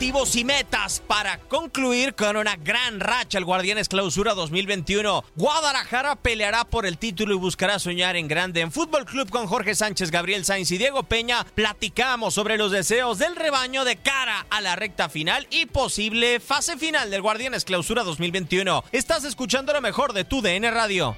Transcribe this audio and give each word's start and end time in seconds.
Objetivos 0.00 0.34
y 0.36 0.44
metas 0.44 1.02
para 1.06 1.38
concluir 1.40 2.14
con 2.14 2.38
una 2.38 2.56
gran 2.56 3.00
racha 3.00 3.36
el 3.36 3.44
Guardianes 3.44 3.86
Clausura 3.86 4.32
2021. 4.32 5.22
Guadalajara 5.36 6.16
peleará 6.16 6.64
por 6.64 6.86
el 6.86 6.96
título 6.96 7.34
y 7.34 7.36
buscará 7.36 7.78
soñar 7.78 8.16
en 8.16 8.26
grande. 8.26 8.62
En 8.62 8.72
Fútbol 8.72 9.04
Club 9.04 9.28
con 9.28 9.46
Jorge 9.46 9.74
Sánchez, 9.74 10.10
Gabriel 10.10 10.46
Sainz 10.46 10.70
y 10.70 10.78
Diego 10.78 11.02
Peña 11.02 11.44
platicamos 11.54 12.32
sobre 12.32 12.56
los 12.56 12.72
deseos 12.72 13.18
del 13.18 13.36
rebaño 13.36 13.84
de 13.84 13.96
cara 13.96 14.46
a 14.48 14.62
la 14.62 14.74
recta 14.74 15.10
final 15.10 15.46
y 15.50 15.66
posible 15.66 16.40
fase 16.40 16.78
final 16.78 17.10
del 17.10 17.20
Guardianes 17.20 17.66
Clausura 17.66 18.02
2021. 18.02 18.84
Estás 18.92 19.24
escuchando 19.24 19.74
lo 19.74 19.82
mejor 19.82 20.14
de 20.14 20.24
tu 20.24 20.40
DN 20.40 20.70
Radio. 20.70 21.14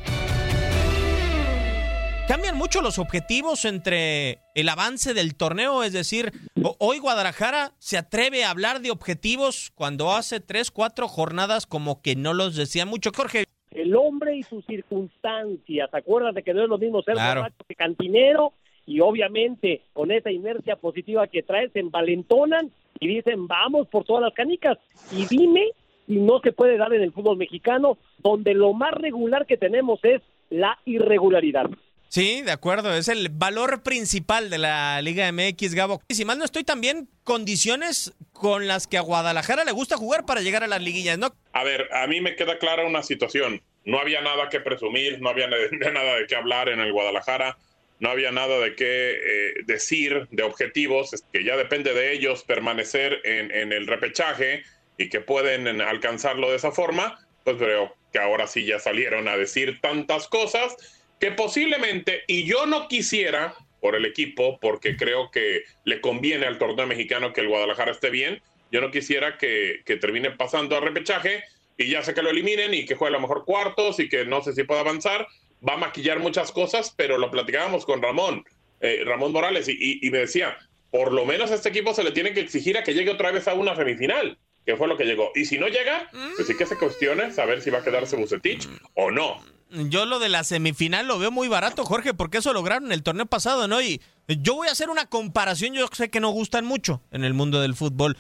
Cambian 2.29 2.57
mucho 2.57 2.81
los 2.83 2.99
objetivos 2.99 3.65
entre 3.65 4.39
el 4.55 4.69
avance 4.69 5.13
del 5.13 5.35
torneo, 5.35 5.83
es 5.83 5.93
decir, 5.93 6.31
hoy 6.79 6.99
Guadalajara 6.99 7.73
se 7.79 7.99
atreve 7.99 8.45
a 8.45 8.51
hablar 8.51 8.81
de 8.81 8.93
objetivos 8.93 9.73
cuando 9.75 10.13
hace 10.13 10.39
tres, 10.39 10.71
cuatro 10.71 11.09
jornadas 11.09 11.67
como 11.67 12.01
que 12.01 12.15
no 12.15 12.33
los 12.33 12.55
decía 12.55 12.87
mucho, 12.87 13.11
Jorge. 13.15 13.45
El 13.73 13.97
hombre 13.97 14.37
y 14.37 14.45
sus 14.45 14.65
circunstancias, 14.67 15.91
acuérdate 15.93 16.43
que 16.43 16.55
no 16.55 16.63
es 16.63 16.69
lo 16.69 16.79
mismo 16.79 17.03
ser 17.03 17.15
claro. 17.15 17.47
que 17.67 17.75
cantinero 17.75 18.53
y 18.87 19.01
obviamente 19.01 19.83
con 19.93 20.13
esa 20.13 20.31
inercia 20.31 20.77
positiva 20.77 21.27
que 21.27 21.43
traes 21.43 21.73
se 21.73 21.81
envalentonan 21.81 22.71
y 23.01 23.09
dicen 23.09 23.47
vamos 23.47 23.89
por 23.89 24.05
todas 24.05 24.23
las 24.23 24.35
canicas 24.35 24.79
y 25.11 25.27
dime 25.27 25.71
si 26.07 26.17
no 26.17 26.41
se 26.41 26.53
puede 26.53 26.77
dar 26.77 26.93
en 26.93 27.03
el 27.03 27.13
fútbol 27.13 27.37
mexicano 27.37 27.99
donde 28.19 28.55
lo 28.55 28.73
más 28.73 28.93
regular 28.93 29.47
que 29.47 29.57
tenemos 29.57 30.01
es 30.05 30.23
la 30.51 30.79
irregularidad. 30.85 31.71
Sí, 32.13 32.43
de 32.43 32.53
acuerdo, 32.53 32.95
es 32.95 33.09
el 33.09 33.31
valor 33.31 33.83
principal 33.83 34.51
de 34.51 34.59
la 34.59 35.01
Liga 35.01 35.33
MX, 35.33 35.75
Gabo. 35.75 36.03
Y 36.09 36.15
si 36.15 36.27
mal 36.27 36.39
no 36.39 36.45
estoy, 36.45 36.63
también 36.63 37.09
condiciones 37.25 38.13
con 38.35 38.69
las 38.69 38.87
que 38.87 38.99
a 38.99 39.01
Guadalajara 39.01 39.65
le 39.65 39.73
gusta 39.73 39.97
jugar 39.97 40.27
para 40.27 40.43
llegar 40.43 40.63
a 40.63 40.67
las 40.67 40.83
liguillas, 40.83 41.17
¿no? 41.17 41.35
A 41.55 41.65
ver, 41.65 41.89
a 41.91 42.07
mí 42.07 42.21
me 42.21 42.37
queda 42.37 42.59
clara 42.59 42.85
una 42.85 43.03
situación. 43.03 43.63
No 43.87 43.99
había 43.99 44.21
nada 44.21 44.51
que 44.51 44.61
presumir, 44.61 45.23
no 45.23 45.31
había 45.31 45.47
nada 45.47 46.17
de 46.17 46.27
qué 46.29 46.37
hablar 46.37 46.69
en 46.69 46.81
el 46.81 46.93
Guadalajara, 46.93 47.57
no 47.99 48.11
había 48.11 48.31
nada 48.31 48.59
de 48.59 48.77
qué 48.77 49.13
eh, 49.13 49.55
decir 49.65 50.29
de 50.33 50.43
objetivos, 50.43 51.13
que 51.33 51.45
ya 51.45 51.57
depende 51.57 51.95
de 51.95 52.13
ellos 52.13 52.45
permanecer 52.45 53.23
en, 53.25 53.51
en 53.51 53.73
el 53.73 53.87
repechaje 53.87 54.65
y 54.99 55.09
que 55.09 55.21
pueden 55.21 55.81
alcanzarlo 55.81 56.51
de 56.51 56.57
esa 56.57 56.73
forma, 56.73 57.27
pues 57.43 57.57
creo 57.57 57.97
que 58.13 58.19
ahora 58.19 58.47
sí 58.47 58.67
ya 58.67 58.79
salieron 58.79 59.29
a 59.29 59.39
decir 59.39 59.81
tantas 59.81 60.29
cosas 60.29 60.77
que 61.23 61.31
posiblemente, 61.31 62.25
y 62.27 62.43
yo 62.43 62.67
no 62.67 62.89
quisiera 62.89 63.55
por 63.81 63.95
el 63.95 64.05
equipo, 64.07 64.59
porque 64.59 64.97
creo 64.97 65.31
que 65.31 65.63
le 65.85 66.01
conviene 66.01 66.47
al 66.47 66.59
torneo 66.59 66.85
mexicano 66.89 67.33
que 67.33 67.43
el 67.43 67.49
Guadalajara 67.49 67.93
esté 67.93 68.11
bien, 68.11 68.43
yo 68.73 68.81
no 68.81 68.91
quisiera 68.91 69.39
que, 69.39 69.83
que 69.87 69.97
termine 69.97 70.33
pasando 70.33 70.77
a 70.77 70.81
repechaje 70.81 71.45
y 71.79 71.87
ya 71.87 72.03
sé 72.03 72.13
que 72.13 72.23
lo 72.23 72.31
eliminen 72.31 72.75
y 72.75 72.87
que 72.87 72.97
juegue 72.97 73.15
a 73.15 73.19
lo 73.19 73.23
mejor 73.23 73.45
cuartos 73.45 74.01
y 74.01 74.09
que 74.09 74.25
no 74.25 74.43
sé 74.43 74.53
si 74.53 74.65
pueda 74.65 74.81
avanzar, 74.81 75.29
va 75.67 75.75
a 75.75 75.77
maquillar 75.77 76.19
muchas 76.19 76.51
cosas, 76.51 76.93
pero 76.97 77.17
lo 77.19 77.31
platicábamos 77.31 77.87
con 77.87 78.03
Ramón, 78.03 78.45
eh, 78.81 79.05
Ramón 79.05 79.31
Morales, 79.31 79.69
y, 79.69 80.01
y, 80.05 80.11
me 80.11 80.19
decía, 80.19 80.59
por 80.91 81.13
lo 81.13 81.25
menos 81.25 81.53
a 81.53 81.55
este 81.55 81.69
equipo 81.69 81.95
se 81.95 82.03
le 82.03 82.11
tiene 82.11 82.35
que 82.35 82.41
exigir 82.41 82.77
a 82.77 82.83
que 82.83 82.95
llegue 82.95 83.13
otra 83.13 83.31
vez 83.31 83.47
a 83.47 83.55
una 83.55 83.77
semifinal, 83.77 84.39
que 84.67 84.77
fue 84.77 84.89
lo 84.89 84.97
que 84.97 85.05
llegó. 85.05 85.31
Y 85.37 85.45
si 85.45 85.57
no 85.57 85.69
llega, 85.69 86.11
pues 86.35 86.49
sí 86.49 86.57
que 86.57 86.67
se 86.67 86.77
cuestione 86.77 87.31
saber 87.31 87.63
si 87.63 87.71
va 87.71 87.79
a 87.79 87.85
quedarse 87.85 88.17
Bucetich 88.17 88.69
o 88.95 89.13
no 89.13 89.41
yo 89.73 90.07
lo 90.07 90.19
de 90.19 90.29
la 90.29 90.45
semifinal 90.45 91.07
lo 91.07 91.19
veo 91.19 91.31
muy 91.31 91.49
barato, 91.49 91.85
Jorge, 91.85 92.15
porque 92.15 92.39
eso 92.39 92.53
lograron 92.53 92.93
el 92.93 93.03
torneo 93.03 93.27
pasado, 93.27 93.69
¿no? 93.69 93.81
Y 93.81 94.01
yo 94.29 94.55
voy 94.55 94.69
a 94.69 94.73
hacer 94.73 94.91
una 94.91 95.07
comparación, 95.07 95.75
yo 95.75 95.87
sé 95.93 96.11
que 96.11 96.21
no 96.21 96.31
gustan 96.31 96.65
mucho 96.65 97.01
en 97.11 97.25
el 97.25 97.35
mundo 97.35 97.61
del 97.61 97.75
fútbol, 97.75 98.17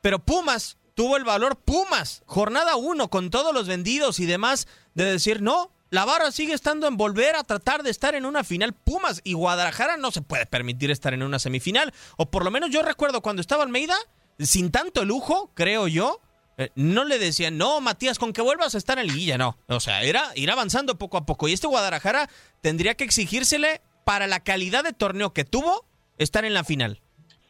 pero 0.00 0.18
Pumas 0.18 0.78
tuvo 0.94 1.16
el 1.16 1.24
valor 1.24 1.56
Pumas, 1.56 2.22
jornada 2.26 2.76
uno, 2.76 3.08
con 3.08 3.30
todos 3.30 3.52
los 3.52 3.68
vendidos 3.68 4.20
y 4.20 4.26
demás, 4.26 4.66
de 4.94 5.04
decir, 5.04 5.42
no, 5.42 5.70
la 5.90 6.04
barra 6.04 6.32
sigue 6.32 6.54
estando 6.54 6.86
en 6.86 6.96
volver 6.96 7.36
a 7.36 7.44
tratar 7.44 7.82
de 7.82 7.90
estar 7.90 8.14
en 8.14 8.24
una 8.24 8.42
final 8.42 8.72
Pumas 8.72 9.20
y 9.24 9.34
Guadalajara 9.34 9.96
no 9.96 10.10
se 10.10 10.22
puede 10.22 10.46
permitir 10.46 10.90
estar 10.90 11.12
en 11.14 11.22
una 11.22 11.38
semifinal, 11.38 11.92
o 12.16 12.30
por 12.30 12.44
lo 12.44 12.50
menos 12.50 12.70
yo 12.70 12.82
recuerdo 12.82 13.20
cuando 13.20 13.40
estaba 13.40 13.62
Almeida, 13.62 13.96
sin 14.38 14.70
tanto 14.70 15.04
lujo, 15.04 15.50
creo 15.54 15.86
yo, 15.86 16.20
eh, 16.56 16.70
no 16.74 17.04
le 17.04 17.18
decían, 17.18 17.58
no, 17.58 17.80
Matías, 17.80 18.18
con 18.18 18.32
que 18.32 18.42
vuelvas 18.42 18.74
a 18.74 18.78
estar 18.78 18.98
en 18.98 19.06
liguilla, 19.08 19.38
no. 19.38 19.56
O 19.68 19.80
sea, 19.80 20.02
era 20.02 20.30
ir 20.34 20.50
avanzando 20.50 20.96
poco 20.96 21.16
a 21.16 21.26
poco. 21.26 21.48
Y 21.48 21.52
este 21.52 21.66
Guadalajara 21.66 22.28
tendría 22.60 22.94
que 22.94 23.04
exigírsele, 23.04 23.80
para 24.04 24.26
la 24.26 24.40
calidad 24.40 24.84
de 24.84 24.92
torneo 24.92 25.32
que 25.32 25.44
tuvo, 25.44 25.84
estar 26.18 26.44
en 26.44 26.54
la 26.54 26.64
final. 26.64 27.00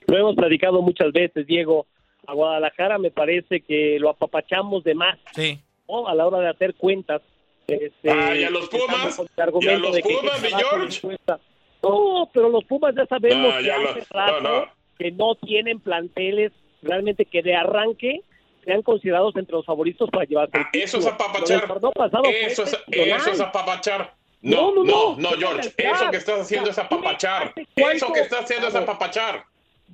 Lo 0.07 0.17
hemos 0.17 0.37
platicado 0.37 0.81
muchas 0.83 1.13
veces, 1.13 1.47
Diego. 1.47 1.87
A 2.27 2.33
Guadalajara 2.33 2.99
me 2.99 3.11
parece 3.11 3.61
que 3.61 3.99
lo 3.99 4.11
apapachamos 4.11 4.85
de 4.85 4.95
más. 4.95 5.19
Sí. 5.35 5.61
A 5.89 6.15
la 6.15 6.27
hora 6.27 6.39
de 6.41 6.49
hacer 6.49 6.75
cuentas. 6.75 7.23
Este, 7.67 8.11
ah, 8.11 8.37
y 8.37 8.45
a 8.45 8.51
los 8.51 8.69
Pumas. 8.69 9.21
Y 9.61 9.69
a 9.69 9.79
los 9.79 10.01
Pumas, 10.01 10.43
mi 10.43 10.49
George. 10.49 11.19
No, 11.83 12.31
pero 12.33 12.49
los 12.49 12.65
Pumas 12.65 12.95
ya 12.95 13.05
sabemos 13.07 13.55
que 13.63 13.73
hace 13.73 14.07
rato 14.11 14.69
que 14.99 15.11
no 15.11 15.35
tienen 15.35 15.81
planteles 15.81 16.53
realmente 16.83 17.25
que 17.25 17.43
de 17.43 17.55
arranque 17.55 18.23
sean 18.65 18.83
considerados 18.83 19.35
entre 19.37 19.55
los 19.55 19.65
favoritos 19.65 20.11
para 20.11 20.25
llevarse 20.25 20.57
ah, 20.59 20.69
Eso 20.73 20.99
es 20.99 21.07
apapachar. 21.07 21.65
eso, 22.47 22.63
es, 22.65 22.79
eso 22.89 23.31
es 23.31 23.41
apapachar. 23.41 24.15
No, 24.43 24.75
no, 24.75 25.17
no, 25.17 25.31
George. 25.39 25.73
Eso 25.77 26.11
que 26.11 26.17
estás 26.19 26.41
haciendo 26.41 26.71
es 26.71 26.79
apapachar. 26.79 27.55
Eso 27.77 28.13
que 28.13 28.21
estás 28.21 28.45
haciendo 28.45 28.69
es 28.69 28.75
apapachar. 28.75 29.45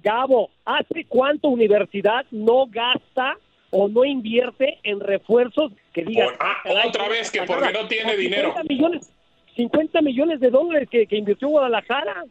Gabo, 0.03 0.51
¿hace 0.65 1.05
cuánto 1.09 1.49
universidad 1.49 2.25
no 2.31 2.67
gasta 2.67 3.37
o 3.71 3.89
no 3.89 4.05
invierte 4.05 4.79
en 4.83 4.99
refuerzos 4.99 5.73
que 5.93 6.05
digan... 6.05 6.31
ah, 6.41 6.57
otra 6.87 7.09
vez 7.09 7.31
que 7.31 7.43
porque 7.43 7.73
no 7.73 7.87
tiene 7.87 8.17
dinero. 8.17 8.49
50 8.57 8.75
millones, 8.75 9.11
50 9.57 10.03
millones 10.03 10.41
de 10.41 10.51
dólares 10.51 10.89
que, 10.91 11.07
que 11.07 11.17
invirtió 11.17 11.49
Guadalajara. 11.49 12.25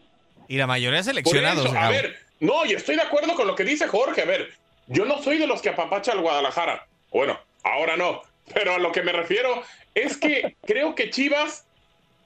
Y 0.48 0.58
la 0.58 0.68
mayoría 0.68 1.02
seleccionados. 1.04 1.66
Eso, 1.66 1.78
a 1.78 1.90
ver, 1.90 2.16
no, 2.40 2.66
y 2.66 2.74
estoy 2.74 2.96
de 2.96 3.02
acuerdo 3.02 3.34
con 3.36 3.48
lo 3.48 3.56
que 3.56 3.64
dice 3.64 3.88
Jorge. 3.88 4.24
A 4.24 4.26
ver, 4.26 4.50
yo 4.90 5.06
no 5.06 5.22
soy 5.22 5.38
de 5.38 5.48
los 5.48 5.62
que 5.62 5.70
apapacha 5.70 6.12
al 6.12 6.22
Guadalajara. 6.22 6.88
Bueno, 7.12 7.40
ahora 7.64 7.96
no. 7.96 8.22
Pero 8.54 8.74
a 8.74 8.80
lo 8.80 8.92
que 8.92 9.04
me 9.04 9.12
refiero 9.12 9.62
es 9.94 10.18
que 10.18 10.56
creo 10.66 10.96
que 10.96 11.12
Chivas 11.12 11.68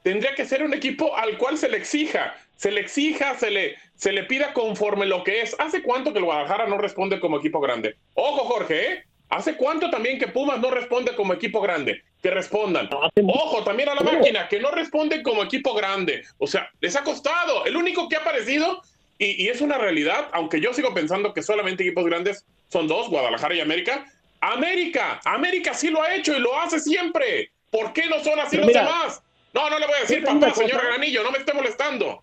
tendría 0.02 0.34
que 0.34 0.46
ser 0.46 0.64
un 0.64 0.74
equipo 0.74 1.16
al 1.16 1.38
cual 1.38 1.58
se 1.58 1.70
le 1.70 1.78
exija, 1.78 2.36
se 2.56 2.72
le 2.72 2.82
exija, 2.82 3.36
se 3.38 3.52
le, 3.52 3.76
se 3.96 4.14
le 4.14 4.24
pida 4.24 4.54
conforme 4.54 5.06
lo 5.06 5.24
que 5.24 5.42
es. 5.42 5.56
¿Hace 5.60 5.84
cuánto 5.84 6.14
que 6.14 6.20
el 6.20 6.26
Guadalajara 6.26 6.68
no 6.68 6.78
responde 6.78 7.20
como 7.20 7.38
equipo 7.38 7.60
grande? 7.60 7.98
Ojo, 8.14 8.46
Jorge, 8.46 8.92
¿eh? 8.92 9.04
¿Hace 9.30 9.56
cuánto 9.56 9.90
también 9.90 10.20
que 10.20 10.28
Pumas 10.28 10.60
no 10.60 10.70
responde 10.70 11.16
como 11.16 11.34
equipo 11.34 11.60
grande? 11.60 12.04
Que 12.22 12.30
respondan. 12.30 12.88
Ojo, 12.94 13.64
también 13.64 13.90
a 13.90 13.96
la 13.96 14.02
máquina, 14.02 14.48
que 14.48 14.60
no 14.60 14.70
responde 14.70 15.24
como 15.24 15.42
equipo 15.42 15.74
grande. 15.74 16.24
O 16.38 16.46
sea, 16.46 16.70
les 16.82 16.96
ha 16.96 17.04
costado. 17.04 17.66
El 17.66 17.76
único 17.76 18.08
que 18.08 18.16
ha 18.16 18.20
aparecido, 18.20 18.84
y, 19.18 19.44
y 19.44 19.50
es 19.50 19.62
una 19.62 19.78
realidad, 19.78 20.30
aunque 20.34 20.60
yo 20.60 20.74
sigo 20.74 20.94
pensando 20.94 21.34
que 21.34 21.44
solamente 21.44 21.84
equipos 21.84 22.06
grandes 22.06 22.46
son 22.70 22.88
dos, 22.88 23.10
Guadalajara 23.10 23.56
y 23.56 23.62
América. 23.62 24.06
América, 24.42 25.22
América 25.24 25.74
sí 25.74 25.90
lo 25.90 26.02
ha 26.04 26.16
hecho 26.16 26.36
y 26.36 26.40
lo 26.40 26.60
hace 26.60 26.80
siempre. 26.80 27.52
¿Por 27.70 27.94
qué 27.94 28.08
no 28.08 28.20
son 28.20 28.40
así 28.40 28.58
los 28.58 28.68
demás? 28.68 29.24
No, 29.54 29.70
no 29.70 29.80
le 29.80 29.86
voy 29.86 29.96
a 29.96 30.02
decir 30.02 30.24
papá, 30.24 30.54
señor 30.54 30.82
Granillo, 30.84 31.24
no 31.24 31.32
me 31.32 31.38
esté 31.38 31.54
molestando. 31.54 32.22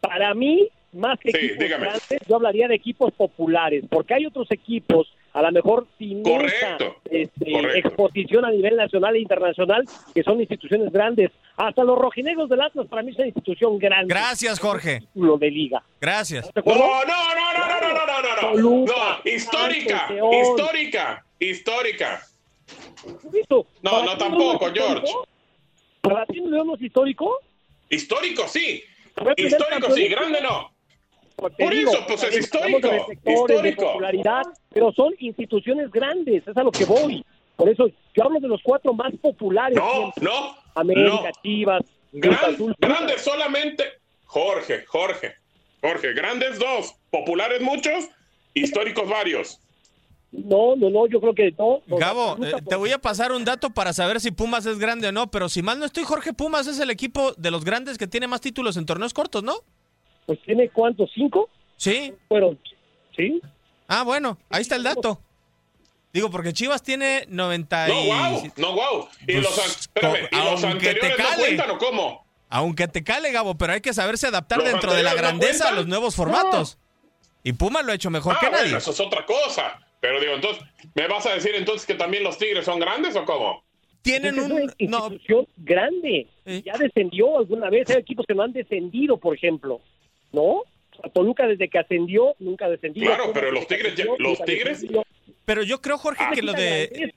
Para 0.00 0.32
mí, 0.34 0.68
más 0.92 1.18
que 1.18 1.30
equipos 1.30 1.68
grandes, 1.68 2.20
yo 2.28 2.36
hablaría 2.36 2.68
de 2.68 2.76
equipos 2.76 3.12
populares, 3.12 3.84
porque 3.90 4.14
hay 4.14 4.26
otros 4.26 4.50
equipos, 4.50 5.12
a 5.34 5.42
lo 5.42 5.52
mejor 5.52 5.86
sin 5.98 6.22
correcto, 6.22 6.96
este, 7.10 7.78
exposición 7.78 8.44
a 8.44 8.50
nivel 8.50 8.76
nacional 8.76 9.16
e 9.16 9.20
internacional, 9.20 9.84
que 10.14 10.22
son 10.22 10.40
instituciones 10.40 10.92
grandes. 10.92 11.32
Hasta 11.56 11.82
los 11.82 11.98
rojinegros 11.98 12.48
del 12.48 12.60
Atlas 12.60 12.86
para 12.86 13.02
mí 13.02 13.10
es 13.10 13.16
una 13.18 13.26
institución 13.26 13.78
grande. 13.78 14.14
Gracias, 14.14 14.60
Jorge. 14.60 15.02
Lo 15.14 15.36
de 15.36 15.50
liga. 15.50 15.82
Gracias. 16.00 16.50
No, 16.54 16.62
no, 16.64 16.74
no, 16.74 17.04
no, 17.04 17.68
no, 17.68 17.80
no, 17.80 18.06
no, 18.06 18.22
no, 18.22 18.54
no. 18.54 18.86
no, 18.86 19.30
histórica, 19.30 20.08
histórica, 20.40 21.24
histórica. 21.40 22.22
No, 23.82 24.04
no, 24.04 24.16
tampoco, 24.16 24.70
George. 24.72 25.12
¿Para 26.00 26.26
ti 26.26 26.40
no 26.40 26.74
es 26.74 26.82
histórico? 26.82 27.40
Histórico, 27.90 28.46
sí. 28.46 28.84
Histórico, 29.36 29.90
sí. 29.92 30.08
Grande, 30.08 30.40
no. 30.42 30.73
Por 31.36 31.52
eso, 31.74 31.98
pues 32.06 32.22
es 32.24 32.38
histórico. 32.38 32.88
histórico. 33.24 33.86
popularidad, 33.86 34.42
pero 34.70 34.92
son 34.92 35.12
instituciones 35.18 35.90
grandes, 35.90 36.46
es 36.46 36.56
a 36.56 36.62
lo 36.62 36.70
que 36.70 36.84
voy. 36.84 37.24
Por 37.56 37.68
eso 37.68 37.86
yo 38.14 38.24
hablo 38.24 38.40
de 38.40 38.48
los 38.48 38.62
cuatro 38.62 38.92
más 38.94 39.12
populares. 39.20 39.76
No, 39.76 40.12
no. 40.20 40.56
América, 40.74 41.30
Chivas, 41.42 41.82
Grandes 42.14 43.22
solamente. 43.22 43.84
Jorge, 44.24 44.84
Jorge, 44.86 45.34
Jorge. 45.80 46.12
Grandes 46.14 46.58
dos, 46.58 46.94
populares 47.10 47.60
muchos, 47.60 48.08
históricos 48.54 49.08
varios. 49.08 49.60
No, 50.32 50.74
no, 50.74 50.90
no, 50.90 51.06
yo 51.06 51.20
creo 51.20 51.34
que 51.34 51.54
no. 51.56 51.80
Gabo, 51.86 52.36
eh, 52.44 52.54
te 52.68 52.74
voy 52.74 52.90
a 52.90 52.98
pasar 52.98 53.30
un 53.30 53.44
dato 53.44 53.70
para 53.70 53.92
saber 53.92 54.20
si 54.20 54.32
Pumas 54.32 54.66
es 54.66 54.78
grande 54.78 55.08
o 55.08 55.12
no, 55.12 55.30
pero 55.30 55.48
si 55.48 55.62
mal 55.62 55.78
no 55.78 55.84
estoy, 55.84 56.02
Jorge 56.02 56.32
Pumas 56.32 56.66
es 56.66 56.80
el 56.80 56.90
equipo 56.90 57.32
de 57.34 57.52
los 57.52 57.64
grandes 57.64 57.98
que 57.98 58.08
tiene 58.08 58.26
más 58.26 58.40
títulos 58.40 58.76
en 58.76 58.86
torneos 58.86 59.14
cortos, 59.14 59.44
¿no? 59.44 59.54
Pues 60.26 60.40
tiene 60.42 60.68
cuántos, 60.68 61.10
cinco? 61.14 61.48
Sí. 61.76 62.14
Fueron, 62.28 62.58
sí. 63.16 63.40
Ah, 63.88 64.02
bueno, 64.02 64.38
ahí 64.50 64.62
está 64.62 64.76
el 64.76 64.82
dato. 64.82 65.20
Digo, 66.12 66.30
porque 66.30 66.52
Chivas 66.52 66.82
tiene 66.82 67.26
90 67.28 67.88
No, 67.88 67.94
wow, 67.94 68.52
no, 68.56 68.72
wow. 68.72 69.08
Y 69.26 69.32
los, 69.32 69.58
espérame, 69.58 70.28
¿y 70.30 70.36
los 70.36 70.62
anteriores 70.62 71.18
no 71.18 71.24
cuentan 71.36 71.70
o 71.72 71.78
cómo? 71.78 72.24
Aunque 72.48 72.86
te 72.86 73.02
cale, 73.02 73.32
Gabo, 73.32 73.56
pero 73.56 73.72
hay 73.72 73.80
que 73.80 73.92
saberse 73.92 74.28
adaptar 74.28 74.62
dentro 74.62 74.94
de 74.94 75.02
la 75.02 75.14
grandeza 75.14 75.70
a 75.70 75.72
los 75.72 75.88
nuevos 75.88 76.14
formatos. 76.14 76.78
Y 77.42 77.52
Pumas 77.52 77.84
lo 77.84 77.90
ha 77.90 77.96
hecho 77.96 78.10
mejor 78.10 78.36
ah, 78.36 78.38
que 78.40 78.48
bueno, 78.48 78.64
nadie. 78.64 78.78
Eso 78.78 78.92
es 78.92 79.00
otra 79.00 79.26
cosa. 79.26 79.80
Pero 80.00 80.20
digo, 80.20 80.34
entonces, 80.34 80.62
¿me 80.94 81.08
vas 81.08 81.26
a 81.26 81.34
decir 81.34 81.54
entonces 81.54 81.84
que 81.84 81.94
también 81.94 82.22
los 82.22 82.38
Tigres 82.38 82.64
son 82.64 82.78
grandes 82.78 83.16
o 83.16 83.24
cómo? 83.24 83.64
Tienen 84.02 84.38
Es 84.38 84.44
un... 84.44 84.52
una 84.52 84.62
institución 84.62 85.48
grande. 85.56 86.28
Ya 86.64 86.76
descendió 86.78 87.38
alguna 87.38 87.70
vez. 87.70 87.90
Hay 87.90 87.96
equipos 87.96 88.24
que 88.26 88.34
no 88.34 88.42
han 88.44 88.52
descendido, 88.52 89.16
por 89.16 89.34
ejemplo. 89.34 89.80
¿No? 90.34 90.62
A 91.02 91.08
Toluca 91.08 91.46
desde 91.46 91.68
que 91.68 91.78
ascendió, 91.78 92.34
nunca 92.38 92.66
ha 92.66 92.68
descendido. 92.68 93.06
Claro, 93.06 93.32
pero 93.32 93.50
los 93.50 93.66
Tigres, 93.66 93.94
los 94.18 94.42
Tigres, 94.44 94.84
Pero 95.44 95.62
yo 95.62 95.80
creo, 95.80 95.98
Jorge, 95.98 96.24
que 96.34 96.42
lo 96.42 96.52
de... 96.52 97.12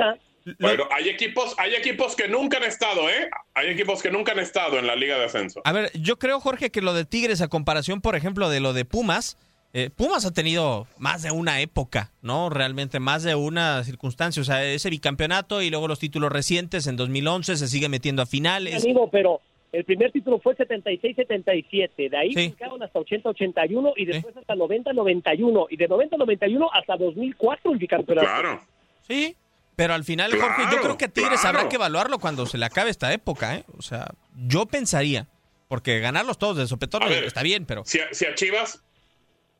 bueno, 0.60 0.86
hay 0.92 1.10
equipos, 1.10 1.56
hay 1.58 1.76
equipos 1.76 2.16
que 2.16 2.28
nunca 2.28 2.58
han 2.58 2.64
estado, 2.64 3.10
¿eh? 3.10 3.30
Hay 3.54 3.70
equipos 3.70 4.02
que 4.02 4.12
nunca 4.12 4.32
han 4.32 4.40
estado 4.40 4.80
en 4.80 4.88
la 4.88 4.96
Liga 4.96 5.18
de 5.18 5.26
Ascenso. 5.26 5.62
A 5.64 5.74
ver, 5.74 5.92
yo 5.94 6.18
creo, 6.18 6.40
Jorge, 6.40 6.70
que 6.70 6.82
lo 6.82 6.94
de 6.94 7.06
Tigres, 7.06 7.42
a 7.42 7.48
comparación, 7.48 8.02
por 8.02 8.16
ejemplo, 8.16 8.50
de 8.50 8.60
lo 8.60 8.74
de 8.74 8.86
Pumas, 8.86 9.38
eh, 9.74 9.90
Pumas 9.96 10.26
ha 10.26 10.32
tenido 10.32 10.88
más 10.98 11.22
de 11.24 11.32
una 11.32 11.62
época, 11.62 12.12
¿no? 12.22 12.50
Realmente 12.50 13.00
más 13.00 13.24
de 13.24 13.36
una 13.36 13.84
circunstancia. 13.84 14.42
O 14.42 14.46
sea, 14.46 14.64
ese 14.66 14.90
bicampeonato 14.90 15.62
y 15.62 15.70
luego 15.70 15.88
los 15.88 16.00
títulos 16.00 16.32
recientes 16.32 16.88
en 16.88 16.96
2011 16.96 17.58
se 17.58 17.68
sigue 17.68 17.90
metiendo 17.90 18.22
a 18.22 18.26
finales. 18.26 18.84
Amigo, 18.84 19.10
pero 19.12 19.42
el 19.78 19.86
primer 19.86 20.12
título 20.12 20.40
fue 20.40 20.56
76-77. 20.58 22.10
De 22.10 22.18
ahí 22.18 22.34
brincaron 22.34 22.82
hasta 22.82 23.00
80-81 23.00 23.94
y 23.96 24.06
después 24.06 24.36
hasta 24.36 24.56
90-91. 24.56 25.68
Y 25.70 25.78
de 25.78 25.88
90-91 25.90 26.70
hasta 26.74 26.98
2004 26.98 27.72
el 27.74 27.78
bicampeonato. 27.78 28.28
Claro. 28.28 28.62
Sí, 29.08 29.36
pero 29.76 29.94
al 29.94 30.04
final, 30.04 30.32
Jorge, 30.32 30.64
yo 30.64 30.68
Claro, 30.70 30.82
creo 30.84 30.98
que 30.98 31.06
a 31.06 31.08
Tigres 31.10 31.40
claro. 31.42 31.58
habrá 31.60 31.70
que 31.70 31.76
evaluarlo 31.76 32.20
cuando 32.20 32.46
se 32.46 32.58
le 32.58 32.66
acabe 32.66 32.90
esta 32.90 33.14
época, 33.14 33.56
¿eh? 33.56 33.64
O 33.78 33.82
sea, 33.82 34.08
yo 34.48 34.66
pensaría, 34.66 35.28
porque 35.68 36.00
ganarlos 36.00 36.38
todos 36.40 36.58
de 36.58 36.66
sopetón 36.68 37.04
A 37.04 37.08
ver, 37.08 37.24
está 37.26 37.44
bien, 37.44 37.66
pero... 37.66 37.86
Si 37.86 38.00
a, 38.00 38.12
si 38.12 38.26
a 38.26 38.34
Chivas, 38.34 38.84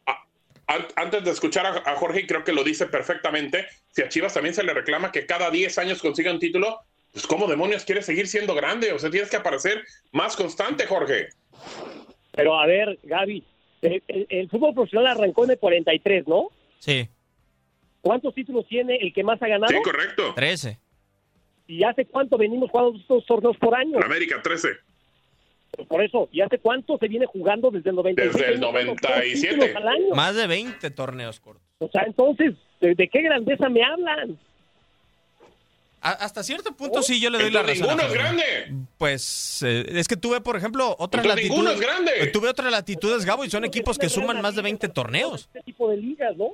a- 0.08 0.24
an- 0.66 0.88
antes 0.96 1.24
de 1.24 1.30
escuchar 1.32 1.66
a, 1.68 1.92
a 1.92 1.96
Jorge, 1.96 2.22
y 2.22 2.26
creo 2.28 2.44
que 2.44 2.52
lo 2.54 2.64
dice 2.64 2.88
perfectamente, 2.88 3.68
si 3.92 4.02
a 4.02 4.10
Chivas 4.10 4.34
también 4.34 4.56
se 4.56 4.64
le 4.64 4.74
reclama 4.74 5.12
que 5.12 5.26
cada 5.28 5.52
10 5.52 5.78
años 5.78 6.02
consiga 6.02 6.32
un 6.32 6.40
título, 6.40 6.80
pues 7.18 7.26
¿cómo 7.26 7.48
demonios 7.48 7.84
quiere 7.84 8.04
seguir 8.04 8.28
siendo 8.28 8.54
grande? 8.54 8.92
O 8.94 9.00
sea, 9.00 9.10
tienes 9.10 9.30
que 9.32 9.38
aparecer 9.38 9.84
más 10.12 10.36
constante, 10.36 10.86
Jorge. 10.86 11.30
Pero 12.34 12.60
a 12.60 12.68
ver, 12.68 13.00
Gaby, 13.02 13.44
el, 13.82 14.04
el- 14.08 14.28
el 14.30 14.50
fútbol 14.50 14.76
profesional 14.76 15.08
arrancó 15.18 15.46
en 15.46 15.52
el 15.52 15.58
43, 15.58 16.28
¿no? 16.28 16.50
Sí. 16.78 17.10
¿Cuántos 18.02 18.36
títulos 18.36 18.68
tiene 18.68 18.98
el 18.98 19.12
que 19.14 19.24
más 19.24 19.42
ha 19.42 19.48
ganado? 19.48 19.74
Sí, 19.74 19.82
correcto. 19.84 20.34
13. 20.36 20.78
¿Y 21.66 21.84
hace 21.84 22.06
cuánto 22.06 22.38
venimos 22.38 22.70
jugando 22.70 23.00
estos 23.00 23.26
torneos 23.26 23.58
por 23.58 23.74
año? 23.74 23.98
América 24.04 24.40
13. 24.42 24.70
Por 25.88 26.04
eso, 26.04 26.30
¿y 26.32 26.42
hace 26.42 26.60
cuánto 26.60 26.98
se 27.00 27.08
viene 27.08 27.26
jugando 27.26 27.72
desde 27.72 27.90
el 27.90 27.96
96? 27.96 28.34
Desde 28.34 28.46
el 28.54 28.60
Venimos 28.60 28.70
jugando 28.70 28.92
dos 28.94 29.02
97. 29.10 29.56
títulos 29.56 29.76
al 29.76 29.88
año. 29.88 30.16
Más 30.16 30.36
de 30.36 30.46
20 30.48 30.92
torneos 30.92 31.40
cortos. 31.40 31.64
O 31.80 31.90
sea, 31.90 32.04
entonces, 32.04 32.54
¿de, 32.80 32.94
de 32.94 33.08
qué 33.08 33.22
grandeza 33.24 33.68
me 33.70 33.84
hablan? 33.84 34.38
A- 36.02 36.12
hasta 36.12 36.44
cierto 36.44 36.76
punto 36.76 37.02
sí 37.02 37.20
yo 37.20 37.30
le 37.30 37.40
doy 37.40 37.52
la 37.52 37.64
razón. 37.64 37.82
ninguno 37.88 38.04
es 38.04 38.14
grande. 38.14 38.44
Pues 38.98 39.62
eh, 39.64 39.86
es 39.90 40.08
que 40.08 40.16
tuve, 40.16 40.42
por 40.42 40.56
ejemplo, 40.56 40.96
otras 41.00 41.24
Entonces, 41.26 41.50
ninguno 41.50 41.72
latitudes. 41.72 41.90
es 41.90 42.06
grande. 42.06 42.28
Tuve 42.32 42.50
otras 42.50 42.72
latitudes, 42.72 43.26
Gabo, 43.26 43.46
y 43.46 43.50
son 43.50 43.66
equipos 43.66 43.98
que 43.98 44.10
suman 44.10 44.42
más 44.42 44.56
de 44.56 44.62
20 44.62 44.88
torneos. 44.90 45.42
Este 45.54 45.62
tipo 45.64 45.90
de 45.90 45.98
ligas, 45.98 46.36
¿no? 46.38 46.50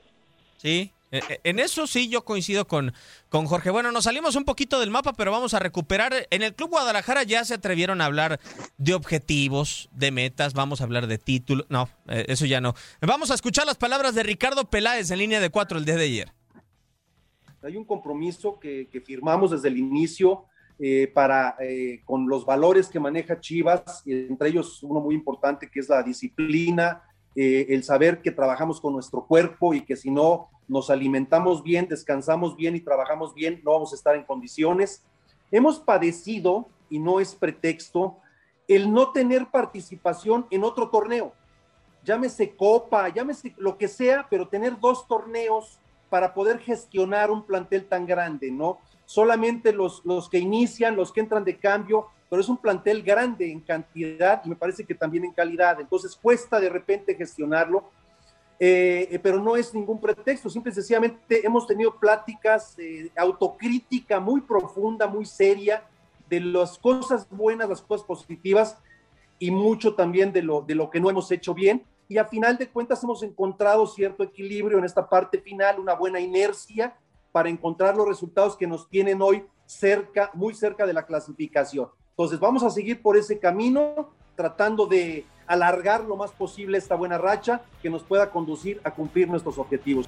Sí, 0.57 0.91
eh, 1.11 1.21
eh, 1.29 1.39
en 1.43 1.59
eso 1.59 1.85
sí 1.87 2.07
yo 2.07 2.23
coincido 2.23 2.65
con, 2.67 2.93
con 3.27 3.45
Jorge. 3.45 3.69
Bueno, 3.69 3.91
nos 3.91 4.05
salimos 4.05 4.35
un 4.37 4.45
poquito 4.45 4.79
del 4.79 4.89
mapa, 4.91 5.11
pero 5.13 5.29
vamos 5.31 5.53
a 5.53 5.59
recuperar. 5.59 6.25
En 6.29 6.41
el 6.41 6.55
Club 6.55 6.69
Guadalajara 6.71 7.23
ya 7.23 7.43
se 7.43 7.55
atrevieron 7.55 7.99
a 7.99 8.05
hablar 8.05 8.39
de 8.77 8.93
objetivos, 8.93 9.89
de 9.91 10.11
metas, 10.11 10.53
vamos 10.53 10.79
a 10.79 10.85
hablar 10.85 11.07
de 11.07 11.17
títulos. 11.17 11.65
No, 11.69 11.89
eh, 12.07 12.25
eso 12.29 12.45
ya 12.45 12.61
no. 12.61 12.75
Vamos 13.01 13.29
a 13.29 13.35
escuchar 13.35 13.65
las 13.65 13.75
palabras 13.77 14.15
de 14.15 14.23
Ricardo 14.23 14.63
Peláez 14.69 15.11
en 15.11 15.19
línea 15.19 15.41
de 15.41 15.49
cuatro 15.49 15.77
el 15.77 15.83
día 15.85 15.95
de 15.97 16.05
ayer. 16.05 16.31
Hay 17.63 17.77
un 17.77 17.85
compromiso 17.85 18.59
que, 18.59 18.87
que 18.91 19.01
firmamos 19.01 19.51
desde 19.51 19.69
el 19.69 19.77
inicio 19.77 20.45
eh, 20.79 21.07
para 21.13 21.55
eh, 21.59 22.01
con 22.03 22.27
los 22.27 22.45
valores 22.45 22.89
que 22.89 22.99
maneja 22.99 23.39
Chivas, 23.39 24.01
entre 24.07 24.49
ellos 24.49 24.81
uno 24.81 24.99
muy 24.99 25.13
importante 25.13 25.69
que 25.69 25.79
es 25.79 25.87
la 25.87 26.01
disciplina, 26.01 27.03
eh, 27.35 27.67
el 27.69 27.83
saber 27.83 28.21
que 28.23 28.31
trabajamos 28.31 28.81
con 28.81 28.91
nuestro 28.91 29.25
cuerpo 29.25 29.75
y 29.75 29.81
que 29.81 29.95
si 29.95 30.09
no 30.09 30.49
nos 30.67 30.89
alimentamos 30.89 31.61
bien, 31.61 31.87
descansamos 31.87 32.55
bien 32.55 32.75
y 32.75 32.81
trabajamos 32.81 33.35
bien, 33.35 33.61
no 33.63 33.71
vamos 33.73 33.93
a 33.93 33.95
estar 33.95 34.15
en 34.15 34.23
condiciones. 34.23 35.05
Hemos 35.51 35.79
padecido, 35.79 36.67
y 36.89 36.97
no 36.97 37.19
es 37.19 37.35
pretexto, 37.35 38.17
el 38.67 38.91
no 38.91 39.11
tener 39.11 39.51
participación 39.51 40.47
en 40.49 40.63
otro 40.63 40.89
torneo. 40.89 41.33
Llámese 42.03 42.55
Copa, 42.55 43.09
llámese 43.09 43.53
lo 43.57 43.77
que 43.77 43.87
sea, 43.87 44.25
pero 44.27 44.47
tener 44.47 44.79
dos 44.79 45.07
torneos 45.07 45.79
para 46.13 46.31
poder 46.31 46.59
gestionar 46.59 47.31
un 47.31 47.43
plantel 47.43 47.85
tan 47.85 48.05
grande, 48.05 48.51
¿no? 48.51 48.77
Solamente 49.03 49.73
los, 49.73 50.05
los 50.05 50.29
que 50.29 50.37
inician, 50.37 50.95
los 50.95 51.11
que 51.11 51.21
entran 51.21 51.43
de 51.43 51.57
cambio, 51.57 52.05
pero 52.29 52.39
es 52.39 52.47
un 52.47 52.57
plantel 52.57 53.01
grande 53.01 53.51
en 53.51 53.61
cantidad 53.61 54.39
y 54.45 54.49
me 54.49 54.55
parece 54.55 54.85
que 54.85 54.93
también 54.93 55.25
en 55.25 55.31
calidad. 55.31 55.81
Entonces 55.81 56.15
cuesta 56.15 56.59
de 56.59 56.69
repente 56.69 57.15
gestionarlo, 57.15 57.89
eh, 58.59 59.19
pero 59.23 59.39
no 59.39 59.55
es 59.55 59.73
ningún 59.73 59.99
pretexto. 59.99 60.51
Simple 60.51 60.71
y 60.71 60.75
sencillamente 60.75 61.43
hemos 61.43 61.65
tenido 61.65 61.97
pláticas, 61.99 62.77
eh, 62.77 63.09
autocrítica 63.17 64.19
muy 64.19 64.41
profunda, 64.41 65.07
muy 65.07 65.25
seria, 65.25 65.83
de 66.29 66.39
las 66.41 66.77
cosas 66.77 67.27
buenas, 67.27 67.67
las 67.67 67.81
cosas 67.81 68.05
positivas 68.05 68.77
y 69.39 69.49
mucho 69.49 69.95
también 69.95 70.31
de 70.31 70.43
lo, 70.43 70.61
de 70.61 70.75
lo 70.75 70.91
que 70.91 70.99
no 70.99 71.09
hemos 71.09 71.31
hecho 71.31 71.55
bien. 71.55 71.83
Y 72.13 72.19
a 72.19 72.25
final 72.25 72.59
de 72.59 72.69
cuentas 72.69 73.03
hemos 73.03 73.23
encontrado 73.23 73.87
cierto 73.87 74.21
equilibrio 74.21 74.77
en 74.77 74.85
esta 74.85 75.09
parte 75.09 75.41
final, 75.41 75.79
una 75.79 75.95
buena 75.95 76.19
inercia 76.19 76.95
para 77.31 77.49
encontrar 77.49 77.97
los 77.97 78.07
resultados 78.07 78.55
que 78.55 78.67
nos 78.67 78.87
tienen 78.87 79.19
hoy 79.19 79.43
cerca, 79.65 80.29
muy 80.35 80.53
cerca 80.53 80.85
de 80.85 80.93
la 80.93 81.07
clasificación. 81.07 81.89
Entonces 82.11 82.39
vamos 82.39 82.61
a 82.61 82.69
seguir 82.69 83.01
por 83.01 83.17
ese 83.17 83.39
camino, 83.39 84.11
tratando 84.35 84.85
de 84.85 85.25
alargar 85.47 86.03
lo 86.03 86.15
más 86.15 86.29
posible 86.29 86.77
esta 86.77 86.93
buena 86.93 87.17
racha 87.17 87.63
que 87.81 87.89
nos 87.89 88.03
pueda 88.03 88.29
conducir 88.29 88.79
a 88.83 88.91
cumplir 88.91 89.27
nuestros 89.27 89.57
objetivos. 89.57 90.07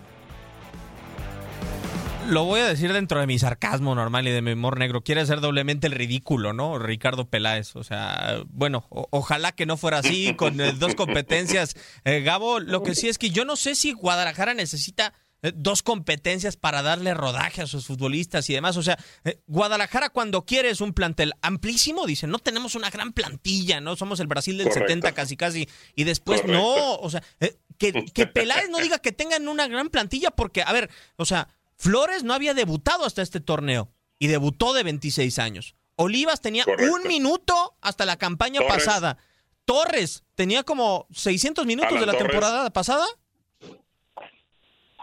Lo 2.28 2.44
voy 2.44 2.60
a 2.60 2.68
decir 2.68 2.92
dentro 2.92 3.20
de 3.20 3.28
mi 3.28 3.38
sarcasmo 3.38 3.96
normal 3.96 4.28
y 4.28 4.32
de 4.32 4.42
mi 4.42 4.54
humor 4.54 4.80
negro. 4.80 5.04
Quiere 5.04 5.26
ser 5.26 5.42
doblemente 5.42 5.88
el 5.88 5.94
ridículo, 5.94 6.54
¿no? 6.54 6.80
Ricardo 6.80 7.30
Peláez. 7.30 7.76
O 7.76 7.84
sea, 7.84 8.42
bueno, 8.48 8.88
ojalá 8.90 9.52
que 9.52 9.66
no 9.66 9.78
fuera 9.78 10.00
así 10.00 10.34
con 10.36 10.60
eh, 10.60 10.74
dos 10.74 10.96
competencias. 10.96 11.76
Eh, 12.04 12.22
Gabo, 12.22 12.60
lo 12.60 12.84
que 12.84 12.96
sí 12.96 13.08
es 13.10 13.18
que 13.18 13.30
yo 13.30 13.46
no 13.46 13.56
sé 13.56 13.76
si 13.76 13.92
Guadalajara 13.94 14.54
necesita 14.54 15.14
eh, 15.46 15.52
dos 15.56 15.84
competencias 15.84 16.58
para 16.58 16.82
darle 16.82 17.14
rodaje 17.14 17.62
a 17.62 17.68
sus 17.68 17.86
futbolistas 17.86 18.50
y 18.50 18.54
demás. 18.54 18.78
O 18.78 18.84
sea, 18.84 18.98
eh, 19.24 19.42
Guadalajara 19.46 20.10
cuando 20.10 20.44
quiere 20.44 20.72
es 20.72 20.82
un 20.82 20.94
plantel 20.94 21.34
amplísimo, 21.44 22.08
dice, 22.08 22.26
no 22.26 22.40
tenemos 22.40 22.74
una 22.74 22.90
gran 22.90 23.14
plantilla, 23.14 23.80
no 23.80 23.96
somos 23.96 24.20
el 24.20 24.26
Brasil 24.26 24.58
del 24.58 24.72
70 24.72 25.12
casi 25.12 25.38
casi, 25.38 25.70
y 25.94 26.04
después 26.04 26.46
no, 26.48 26.96
o 26.96 27.10
sea, 27.12 27.22
eh, 27.40 27.58
que, 27.78 28.06
que 28.06 28.26
Peláez 28.26 28.70
no 28.72 28.80
diga 28.80 28.98
que 28.98 29.12
tengan 29.12 29.48
una 29.48 29.68
gran 29.68 29.90
plantilla 29.90 30.32
porque, 30.32 30.64
a 30.64 30.74
ver, 30.74 30.90
o 31.16 31.26
sea, 31.26 31.48
Flores 31.78 32.24
no 32.24 32.34
había 32.34 32.54
debutado 32.54 33.06
hasta 33.06 33.22
este 33.22 33.40
torneo 33.40 33.92
y 34.20 34.28
debutó 34.28 34.74
de 34.74 34.84
26 34.84 35.40
años. 35.40 35.76
Olivas 35.96 36.42
tenía 36.42 36.66
un 36.92 37.08
minuto 37.08 37.78
hasta 37.82 38.06
la 38.06 38.18
campaña 38.18 38.62
pasada. 38.68 39.18
Torres 39.66 40.24
tenía 40.36 40.64
como 40.64 41.08
600 41.12 41.66
minutos 41.66 42.00
de 42.00 42.06
la 42.06 42.18
temporada 42.18 42.70
pasada 42.72 43.06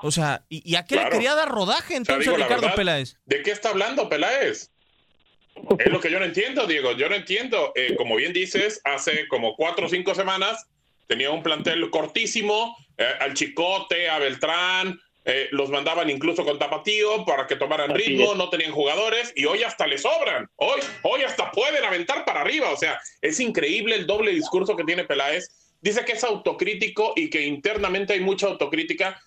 o 0.03 0.11
sea, 0.11 0.45
¿y, 0.49 0.75
a 0.75 0.85
qué 0.85 0.97
le 0.97 1.09
quería 1.11 1.35
dar 1.35 1.49
rodaje 1.49 1.95
entonces 1.95 2.35
Ricardo 2.35 2.75
Peláez? 2.75 3.17
¿De 3.25 3.41
qué 3.43 3.53
está 3.53 3.69
hablando 3.69 4.09
Peláez? 4.09 4.71
Es 5.79 5.93
lo 5.93 6.01
que 6.01 6.11
yo 6.11 6.19
no 6.19 6.25
entiendo, 6.25 6.67
Diego. 6.67 6.93
Yo 6.93 7.09
no 7.09 7.15
entiendo. 7.15 7.73
Eh, 7.77 7.95
como 7.97 8.17
bien 8.17 8.33
dices, 8.33 8.81
hace 8.85 9.29
como 9.29 9.55
cuatro 9.55 9.87
o 9.87 9.89
cinco 9.89 10.15
semanas 10.15 10.67
tenía 11.07 11.31
un 11.31 11.43
plantel 11.43 11.89
cortísimo, 11.91 12.77
eh, 12.99 13.07
al 13.21 13.35
Chicote, 13.35 14.11
a 14.11 14.19
Beltrán, 14.19 15.01
eh, 15.25 15.49
los 15.53 15.71
mandaban 15.71 16.11
incluso 16.11 16.45
con 16.45 16.59
tapatío 16.59 17.25
para 17.25 17.47
que 17.47 17.57
tomaran 17.57 17.95
ritmo, 17.95 18.35
no 18.35 18.51
tenían 18.51 18.73
jugadores 18.73 19.33
y 19.37 19.45
hoy 19.45 19.63
hasta 19.63 19.87
les 19.87 20.03
sobran. 20.03 20.49
Hoy, 20.57 20.81
hoy 21.03 21.23
hasta 21.23 21.51
pueden 21.51 21.85
aventar 21.85 22.25
para 22.25 22.41
arriba. 22.41 22.71
O 22.71 22.77
sea, 22.77 23.01
es 23.21 23.39
increíble 23.41 23.95
el 23.95 24.07
doble 24.07 24.33
discurso 24.33 24.77
que 24.77 24.85
tiene 24.85 25.05
Peláez. 25.05 25.49
Dice 25.81 26.05
que 26.05 26.13
es 26.13 26.25
autocrítico 26.25 27.13
y 27.17 27.31
que 27.31 27.43
internamente 27.43 28.13
hay 28.13 28.21
mucha 28.21 28.47
autocrítica 28.47 29.21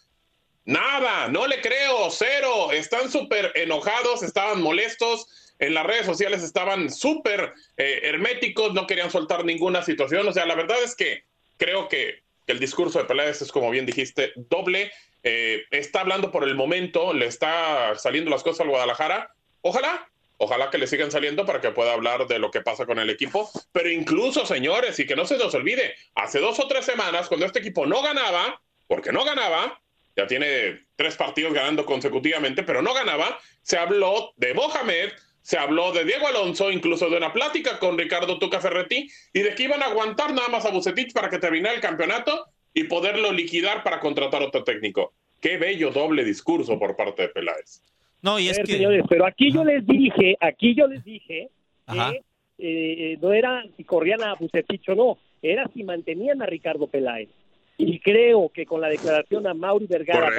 Nada, 0.65 1.27
no 1.27 1.45
le 1.45 1.61
creo, 1.61 2.09
cero. 2.09 2.71
Están 2.71 3.11
súper 3.11 3.51
enojados, 3.55 4.23
estaban 4.23 4.61
molestos. 4.61 5.27
En 5.59 5.73
las 5.73 5.85
redes 5.85 6.05
sociales 6.05 6.43
estaban 6.43 6.91
súper 6.91 7.53
eh, 7.77 7.99
herméticos, 8.03 8.73
no 8.73 8.87
querían 8.87 9.11
soltar 9.11 9.45
ninguna 9.45 9.83
situación. 9.83 10.27
O 10.27 10.33
sea, 10.33 10.45
la 10.45 10.55
verdad 10.55 10.77
es 10.83 10.95
que 10.95 11.23
creo 11.57 11.87
que 11.87 12.23
el 12.47 12.59
discurso 12.59 12.99
de 12.99 13.05
Peláez 13.05 13.41
es, 13.41 13.51
como 13.51 13.69
bien 13.69 13.85
dijiste, 13.85 14.33
doble. 14.35 14.91
Eh, 15.27 15.65
está 15.71 16.01
hablando 16.01 16.31
por 16.31 16.43
el 16.43 16.53
momento, 16.53 17.11
le 17.11 17.25
está 17.25 17.95
saliendo 17.97 18.29
las 18.29 18.43
cosas 18.43 18.61
al 18.61 18.69
Guadalajara. 18.69 19.33
Ojalá, 19.61 20.07
ojalá 20.37 20.69
que 20.69 20.77
le 20.77 20.85
sigan 20.85 21.09
saliendo 21.09 21.47
para 21.47 21.59
que 21.59 21.71
pueda 21.71 21.93
hablar 21.93 22.27
de 22.27 22.37
lo 22.37 22.51
que 22.51 22.61
pasa 22.61 22.85
con 22.85 22.99
el 22.99 23.09
equipo. 23.09 23.49
Pero 23.71 23.89
incluso, 23.89 24.45
señores, 24.45 24.99
y 24.99 25.07
que 25.07 25.15
no 25.15 25.25
se 25.25 25.39
nos 25.39 25.55
olvide, 25.55 25.95
hace 26.13 26.39
dos 26.39 26.59
o 26.59 26.67
tres 26.67 26.85
semanas, 26.85 27.27
cuando 27.27 27.47
este 27.47 27.57
equipo 27.57 27.87
no 27.87 28.03
ganaba, 28.03 28.61
porque 28.85 29.11
no 29.11 29.25
ganaba, 29.25 29.81
ya 30.15 30.27
tiene 30.27 30.85
tres 30.95 31.15
partidos 31.15 31.53
ganando 31.55 31.87
consecutivamente, 31.87 32.61
pero 32.61 32.83
no 32.83 32.93
ganaba. 32.93 33.39
Se 33.63 33.79
habló 33.79 34.31
de 34.35 34.53
Mohamed, 34.53 35.09
se 35.41 35.57
habló 35.57 35.91
de 35.91 36.05
Diego 36.05 36.27
Alonso, 36.27 36.69
incluso 36.69 37.09
de 37.09 37.17
una 37.17 37.33
plática 37.33 37.79
con 37.79 37.97
Ricardo 37.97 38.37
Tuca 38.37 38.61
Ferretti, 38.61 39.09
y 39.33 39.39
de 39.39 39.55
que 39.55 39.63
iban 39.63 39.81
a 39.81 39.87
aguantar 39.87 40.35
nada 40.35 40.49
más 40.49 40.65
a 40.65 40.69
Bucetich 40.69 41.13
para 41.13 41.31
que 41.31 41.39
terminara 41.39 41.73
el 41.73 41.81
campeonato 41.81 42.45
y 42.75 42.83
poderlo 42.83 43.31
liquidar 43.31 43.81
para 43.83 43.99
contratar 43.99 44.43
otro 44.43 44.63
técnico. 44.63 45.13
Qué 45.41 45.57
bello 45.57 45.91
doble 45.91 46.23
discurso 46.23 46.77
por 46.77 46.95
parte 46.95 47.23
de 47.23 47.29
Peláez. 47.29 47.81
No, 48.21 48.37
y 48.37 48.49
es 48.49 48.59
que... 48.59 48.73
Señores, 48.73 49.03
pero 49.09 49.25
aquí 49.25 49.51
yo 49.51 49.63
les 49.63 49.85
dije, 49.87 50.35
aquí 50.39 50.75
yo 50.75 50.85
les 50.85 51.03
dije 51.03 51.49
que 51.87 52.21
eh, 52.57 53.17
no 53.21 53.33
era 53.33 53.63
si 53.77 53.83
corrían 53.83 54.21
a 54.23 54.35
Bucetich 54.35 54.89
o 54.89 54.95
no, 54.95 55.17
era 55.41 55.67
si 55.73 55.83
mantenían 55.83 56.41
a 56.41 56.45
Ricardo 56.45 56.87
Peláez. 56.87 57.29
Y 57.77 57.99
creo 57.99 58.49
que 58.49 58.65
con 58.65 58.81
la 58.81 58.89
declaración 58.89 59.47
a 59.47 59.53
Mauri 59.53 59.87
Vergara 59.87 60.29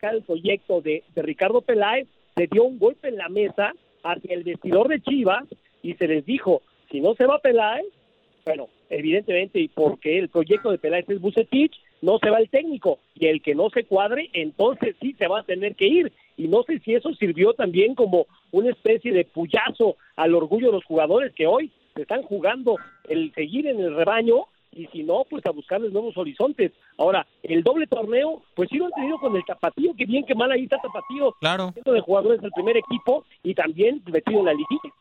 para 0.00 0.14
el 0.14 0.22
proyecto 0.22 0.80
de, 0.80 1.04
Ricardo 1.16 1.62
Peláez, 1.62 2.06
se 2.34 2.46
dio 2.46 2.64
un 2.64 2.78
golpe 2.78 3.08
en 3.08 3.16
la 3.16 3.28
mesa 3.28 3.72
hacia 4.02 4.34
el 4.34 4.44
vestidor 4.44 4.88
de 4.88 5.00
Chivas 5.00 5.44
y 5.82 5.94
se 5.94 6.06
les 6.06 6.24
dijo, 6.24 6.62
si 6.90 7.00
no 7.00 7.14
se 7.14 7.26
va 7.26 7.40
Peláez, 7.40 7.86
bueno, 8.48 8.68
evidentemente, 8.88 9.60
y 9.60 9.68
porque 9.68 10.18
el 10.18 10.30
proyecto 10.30 10.70
de 10.70 10.78
Peláez 10.78 11.04
es 11.10 11.20
Bucetich, 11.20 11.78
no 12.00 12.18
se 12.18 12.30
va 12.30 12.38
el 12.38 12.48
técnico, 12.48 12.98
y 13.14 13.26
el 13.26 13.42
que 13.42 13.54
no 13.54 13.68
se 13.68 13.84
cuadre, 13.84 14.30
entonces 14.32 14.96
sí 15.02 15.14
se 15.18 15.26
va 15.26 15.40
a 15.40 15.42
tener 15.42 15.74
que 15.74 15.86
ir. 15.86 16.10
Y 16.38 16.48
no 16.48 16.62
sé 16.62 16.78
si 16.78 16.94
eso 16.94 17.12
sirvió 17.12 17.52
también 17.52 17.94
como 17.94 18.24
una 18.50 18.70
especie 18.70 19.12
de 19.12 19.26
puyazo 19.26 19.96
al 20.16 20.34
orgullo 20.34 20.68
de 20.68 20.72
los 20.72 20.84
jugadores 20.86 21.34
que 21.34 21.46
hoy 21.46 21.70
se 21.94 22.00
están 22.00 22.22
jugando 22.22 22.76
el 23.06 23.34
seguir 23.34 23.66
en 23.66 23.80
el 23.80 23.94
rebaño 23.94 24.46
y 24.72 24.86
si 24.86 25.02
no, 25.02 25.26
pues 25.28 25.44
a 25.44 25.50
buscarles 25.50 25.92
nuevos 25.92 26.16
horizontes. 26.16 26.72
Ahora, 26.96 27.26
el 27.42 27.62
doble 27.62 27.86
torneo, 27.86 28.44
pues 28.54 28.70
sí 28.70 28.78
lo 28.78 28.86
han 28.86 28.92
tenido 28.92 29.18
con 29.18 29.36
el 29.36 29.44
Tapatío, 29.44 29.92
que 29.94 30.06
bien 30.06 30.24
que 30.24 30.34
mal 30.34 30.50
ahí 30.50 30.62
está 30.62 30.78
Tapatío, 30.78 31.34
claro. 31.38 31.74
de 31.84 32.00
jugadores 32.00 32.40
del 32.40 32.52
primer 32.52 32.78
equipo 32.78 33.26
y 33.42 33.54
también 33.54 34.02
metido 34.10 34.38
en 34.40 34.46
la 34.46 34.54
liguilla. 34.54 34.94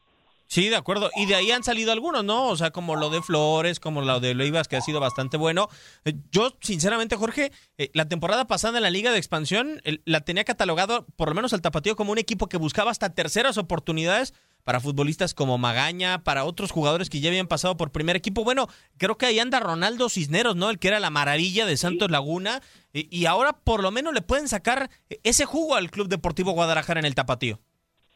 Sí, 0.47 0.69
de 0.69 0.77
acuerdo. 0.77 1.11
Y 1.15 1.25
de 1.25 1.35
ahí 1.35 1.51
han 1.51 1.63
salido 1.63 1.91
algunos, 1.91 2.23
¿no? 2.23 2.47
O 2.47 2.55
sea, 2.55 2.71
como 2.71 2.95
lo 2.95 3.09
de 3.09 3.21
Flores, 3.21 3.79
como 3.79 4.01
lo 4.01 4.19
de 4.19 4.33
Leivas, 4.33 4.67
que 4.67 4.77
ha 4.77 4.81
sido 4.81 4.99
bastante 4.99 5.35
bueno. 5.35 5.67
Eh, 6.05 6.13
yo, 6.31 6.57
sinceramente, 6.61 7.17
Jorge, 7.17 7.51
eh, 7.77 7.91
la 7.93 8.07
temporada 8.07 8.47
pasada 8.47 8.77
en 8.77 8.83
la 8.83 8.89
Liga 8.89 9.11
de 9.11 9.17
Expansión 9.17 9.81
la 10.05 10.21
tenía 10.21 10.45
catalogado, 10.45 11.05
por 11.17 11.29
lo 11.29 11.35
menos 11.35 11.51
el 11.51 11.61
Tapatío, 11.61 11.97
como 11.97 12.13
un 12.13 12.17
equipo 12.17 12.47
que 12.47 12.57
buscaba 12.57 12.91
hasta 12.91 13.13
terceras 13.13 13.57
oportunidades 13.57 14.33
para 14.63 14.81
futbolistas 14.81 15.33
como 15.33 15.57
Magaña, 15.57 16.25
para 16.25 16.43
otros 16.43 16.71
jugadores 16.71 17.09
que 17.09 17.21
ya 17.21 17.29
habían 17.29 17.47
pasado 17.47 17.77
por 17.77 17.93
primer 17.93 18.17
equipo. 18.17 18.43
Bueno, 18.43 18.67
creo 18.97 19.17
que 19.17 19.25
ahí 19.25 19.39
anda 19.39 19.61
Ronaldo 19.61 20.09
Cisneros, 20.09 20.57
¿no? 20.57 20.69
El 20.69 20.77
que 20.77 20.89
era 20.89 20.99
la 20.99 21.09
maravilla 21.09 21.65
de 21.65 21.77
Santos 21.77 22.11
Laguna. 22.11 22.61
Y, 22.91 23.27
ahora 23.27 23.53
por 23.53 23.81
lo 23.81 23.91
menos 23.91 24.13
le 24.13 24.21
pueden 24.21 24.49
sacar 24.49 24.89
ese 25.23 25.45
jugo 25.45 25.75
al 25.75 25.89
Club 25.89 26.09
Deportivo 26.09 26.51
Guadalajara 26.51 26.99
en 26.99 27.05
el 27.05 27.15
Tapatío. 27.15 27.61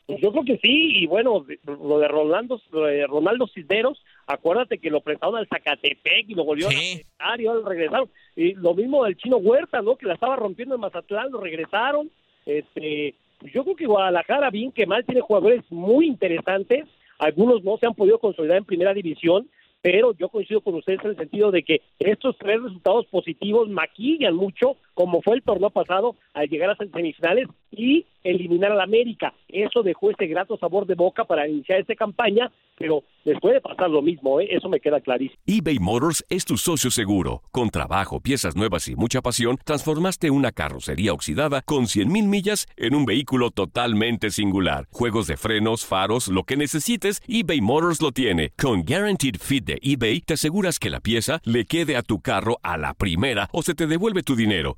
Yo 0.08 0.32
creo 0.32 0.44
que 0.44 0.58
sí, 0.58 1.04
y 1.04 1.08
bueno, 1.08 1.46
lo 1.66 2.00
de 2.00 2.08
Ronaldo, 2.08 2.60
Ronaldo 3.08 3.48
Cisneros, 3.48 4.04
acuérdate 4.28 4.78
que 4.78 4.90
lo 4.90 5.02
prestaron 5.02 5.38
al 5.38 5.48
Zacatepec 5.48 6.30
y 6.30 6.36
lo 6.36 6.44
volvieron 6.44 6.74
a 6.74 6.78
prestar 6.78 7.42
y 7.42 7.48
ahora 7.48 7.70
regresaron. 7.70 8.10
Y 8.36 8.54
lo 8.56 8.74
mismo 8.74 9.06
del 9.06 9.16
Chino 9.16 9.38
Huerta, 9.38 9.82
¿no? 9.82 9.96
Que 9.96 10.08
la 10.08 10.16
estaba 10.16 10.36
rompiendo 10.36 10.76
en 10.76 10.82
Mazatlán, 10.82 11.32
lo 11.32 11.40
regresaron. 11.40 12.10
Este, 12.46 13.16
yo 13.54 13.64
creo 13.64 13.76
que 13.76 13.86
Guadalajara, 13.86 14.50
bien 14.50 14.72
que 14.72 14.86
mal, 14.86 15.06
tiene 15.06 15.22
jugadores 15.22 15.64
muy 15.70 16.08
interesantes. 16.08 16.86
Algunos 17.18 17.64
no 17.64 17.78
se 17.78 17.88
han 17.88 17.94
podido 17.94 18.20
consolidar 18.20 18.58
en 18.58 18.66
primera 18.66 18.94
división, 18.94 19.48
pero 19.82 20.14
yo 20.18 20.30
coincido 20.30 20.62
con 20.62 20.76
ustedes 20.76 21.00
en 21.04 21.12
el 21.12 21.18
sentido 21.18 21.52
de 21.52 21.64
que 21.64 21.82
estos 22.00 22.38
tres 22.38 22.62
resultados 22.62 23.06
positivos 23.08 23.70
maquillan 23.70 24.36
mucho, 24.36 24.78
como 24.94 25.22
fue 25.22 25.36
el 25.36 25.44
torneo 25.44 25.70
pasado, 25.70 26.16
al 26.34 26.48
llegar 26.48 26.70
a 26.70 26.76
semifinales 26.76 27.48
y 27.72 28.06
eliminar 28.24 28.72
al 28.72 28.82
América. 28.82 29.34
Eso 29.48 29.84
dejó 29.84 30.12
ese 30.12 30.28
grato 30.28 30.58
sabor 30.58 30.86
de 30.86 30.96
boca 30.96 31.26
para 31.26 31.48
iniciar 31.48 31.80
esta 31.80 31.96
campaña, 31.96 32.52
pero 32.78 33.04
les 33.24 33.40
puede 33.40 33.62
pasar 33.62 33.90
lo 33.90 34.02
mismo, 34.02 34.40
¿eh? 34.40 34.48
eso 34.52 34.70
me 34.70 34.80
queda 34.80 35.00
clarísimo. 35.00 35.40
eBay 35.46 35.80
Motors 35.80 36.26
es 36.30 36.46
tu 36.46 36.58
socio 36.58 36.92
seguro. 36.92 37.44
Con 37.52 37.70
trabajo, 37.70 38.20
piezas 38.20 38.56
nuevas 38.56 38.88
y 38.88 38.96
mucha 38.96 39.22
pasión, 39.22 39.58
transformaste 39.64 40.32
una 40.32 40.52
carrocería 40.52 41.14
oxidada 41.14 41.62
con 41.62 41.86
100.000 41.86 42.28
millas 42.28 42.68
en 42.78 42.96
un 42.96 43.06
vehículo 43.06 43.52
totalmente 43.52 44.30
singular. 44.32 44.88
Juegos 44.92 45.28
de 45.28 45.38
frenos, 45.38 45.86
faros, 45.86 46.28
lo 46.28 46.44
que 46.44 46.58
necesites, 46.58 47.22
eBay 47.28 47.62
Motors 47.62 48.02
lo 48.02 48.12
tiene. 48.12 48.50
Con 48.58 48.84
Guaranteed 48.84 49.36
Fit 49.40 49.66
de 49.66 49.78
eBay, 49.82 50.22
te 50.22 50.34
aseguras 50.34 50.80
que 50.80 50.90
la 50.90 51.00
pieza 51.00 51.40
le 51.44 51.66
quede 51.66 51.96
a 51.96 52.02
tu 52.02 52.22
carro 52.22 52.60
a 52.64 52.78
la 52.78 52.94
primera 52.94 53.50
o 53.52 53.62
se 53.62 53.76
te 53.76 53.88
devuelve 53.88 54.24
tu 54.24 54.36
dinero. 54.36 54.78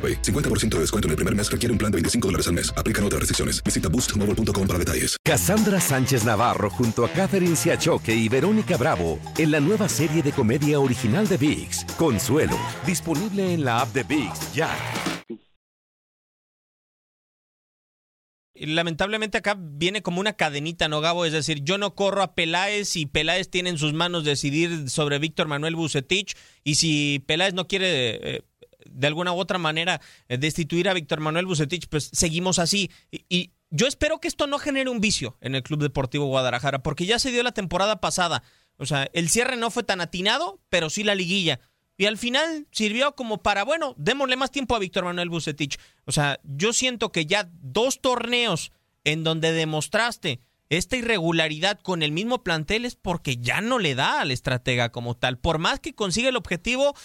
AroPay. 0.01 0.21
50% 0.23 0.69
de 0.69 0.79
descuento 0.79 1.07
en 1.07 1.11
el 1.11 1.17
primer 1.17 1.35
mes 1.35 1.51
requiere 1.51 1.71
un 1.71 1.77
plan 1.77 1.91
de 1.91 1.97
25 1.97 2.27
dólares 2.27 2.47
al 2.47 2.53
mes. 2.53 2.73
Aplican 2.75 3.05
otras 3.05 3.19
restricciones. 3.19 3.63
Visita 3.63 3.87
boostmobile.com 3.87 4.67
para 4.67 4.79
detalles. 4.79 5.17
Cassandra 5.23 5.79
Sánchez 5.79 6.25
Navarro 6.25 6.71
junto 6.71 7.05
a 7.05 7.09
Catherine 7.09 7.55
Siachoque 7.55 8.15
y 8.15 8.27
Verónica 8.27 8.77
Bravo 8.77 9.19
en 9.37 9.51
la 9.51 9.59
nueva 9.59 9.87
serie 9.87 10.23
de 10.23 10.31
comedia 10.31 10.79
original 10.79 11.27
de 11.27 11.37
VIX, 11.37 11.85
Consuelo, 11.97 12.57
disponible 12.85 13.53
en 13.53 13.63
la 13.63 13.81
app 13.81 13.93
de 13.93 14.03
VIX 14.03 14.53
ya. 14.53 14.69
Lamentablemente 18.53 19.39
acá 19.39 19.57
viene 19.57 20.03
como 20.03 20.19
una 20.19 20.33
cadenita, 20.33 20.87
¿no, 20.87 21.01
Gabo? 21.01 21.25
Es 21.25 21.33
decir, 21.33 21.63
yo 21.63 21.79
no 21.79 21.95
corro 21.95 22.21
a 22.21 22.35
Peláez 22.35 22.95
y 22.95 23.07
Peláez 23.07 23.49
tiene 23.49 23.71
en 23.71 23.77
sus 23.79 23.93
manos 23.93 24.23
decidir 24.23 24.89
sobre 24.89 25.17
Víctor 25.17 25.47
Manuel 25.47 25.75
Bucetich 25.75 26.35
y 26.63 26.75
si 26.75 27.23
Peláez 27.25 27.55
no 27.55 27.67
quiere 27.67 28.35
eh, 28.35 28.41
de 28.93 29.07
alguna 29.07 29.33
u 29.33 29.39
otra 29.39 29.57
manera 29.57 30.01
eh, 30.27 30.37
destituir 30.37 30.89
a 30.89 30.93
Víctor 30.93 31.19
Manuel 31.19 31.45
Bucetich, 31.45 31.87
pues 31.87 32.09
seguimos 32.13 32.59
así. 32.59 32.91
Y, 33.11 33.51
yo 33.73 33.87
espero 33.87 34.19
que 34.19 34.27
esto 34.27 34.47
no 34.47 34.59
genere 34.59 34.89
un 34.89 34.99
vicio 34.99 35.37
en 35.39 35.55
el 35.55 35.63
Club 35.63 35.81
Deportivo 35.81 36.25
Guadalajara, 36.25 36.83
porque 36.83 37.05
ya 37.05 37.19
se 37.19 37.31
dio 37.31 37.41
la 37.41 37.53
temporada 37.53 38.01
pasada. 38.01 38.43
O 38.75 38.85
sea, 38.85 39.09
el 39.13 39.29
cierre 39.29 39.55
no 39.55 39.71
fue 39.71 39.83
tan 39.83 40.01
atinado, 40.01 40.59
pero 40.67 40.89
sí 40.89 41.05
la 41.05 41.15
liguilla. 41.15 41.61
Y 41.95 42.05
al 42.05 42.17
final 42.17 42.67
sirvió 42.71 43.15
como 43.15 43.41
para, 43.41 43.63
bueno, 43.63 43.95
démosle 43.97 44.35
más 44.35 44.51
tiempo 44.51 44.75
a 44.75 44.79
Víctor 44.79 45.05
Manuel 45.05 45.29
Bucetich. 45.29 45.79
O 46.03 46.11
sea, 46.11 46.41
yo 46.43 46.73
siento 46.73 47.13
que 47.13 47.25
ya 47.25 47.49
dos 47.61 48.01
torneos 48.01 48.73
en 49.03 49.23
donde 49.23 49.53
demostraste 49.53 50.41
esta 50.71 50.95
irregularidad 50.95 51.79
con 51.81 52.01
el 52.01 52.13
mismo 52.13 52.43
plantel 52.43 52.85
es 52.85 52.95
porque 52.95 53.35
ya 53.35 53.59
no 53.59 53.77
le 53.77 53.93
da 53.93 54.21
al 54.21 54.31
estratega 54.31 54.89
como 54.89 55.17
tal. 55.17 55.37
Por 55.37 55.59
más 55.59 55.81
que 55.81 55.93
consiga 55.93 56.29
el 56.29 56.37
objetivo, 56.37 56.95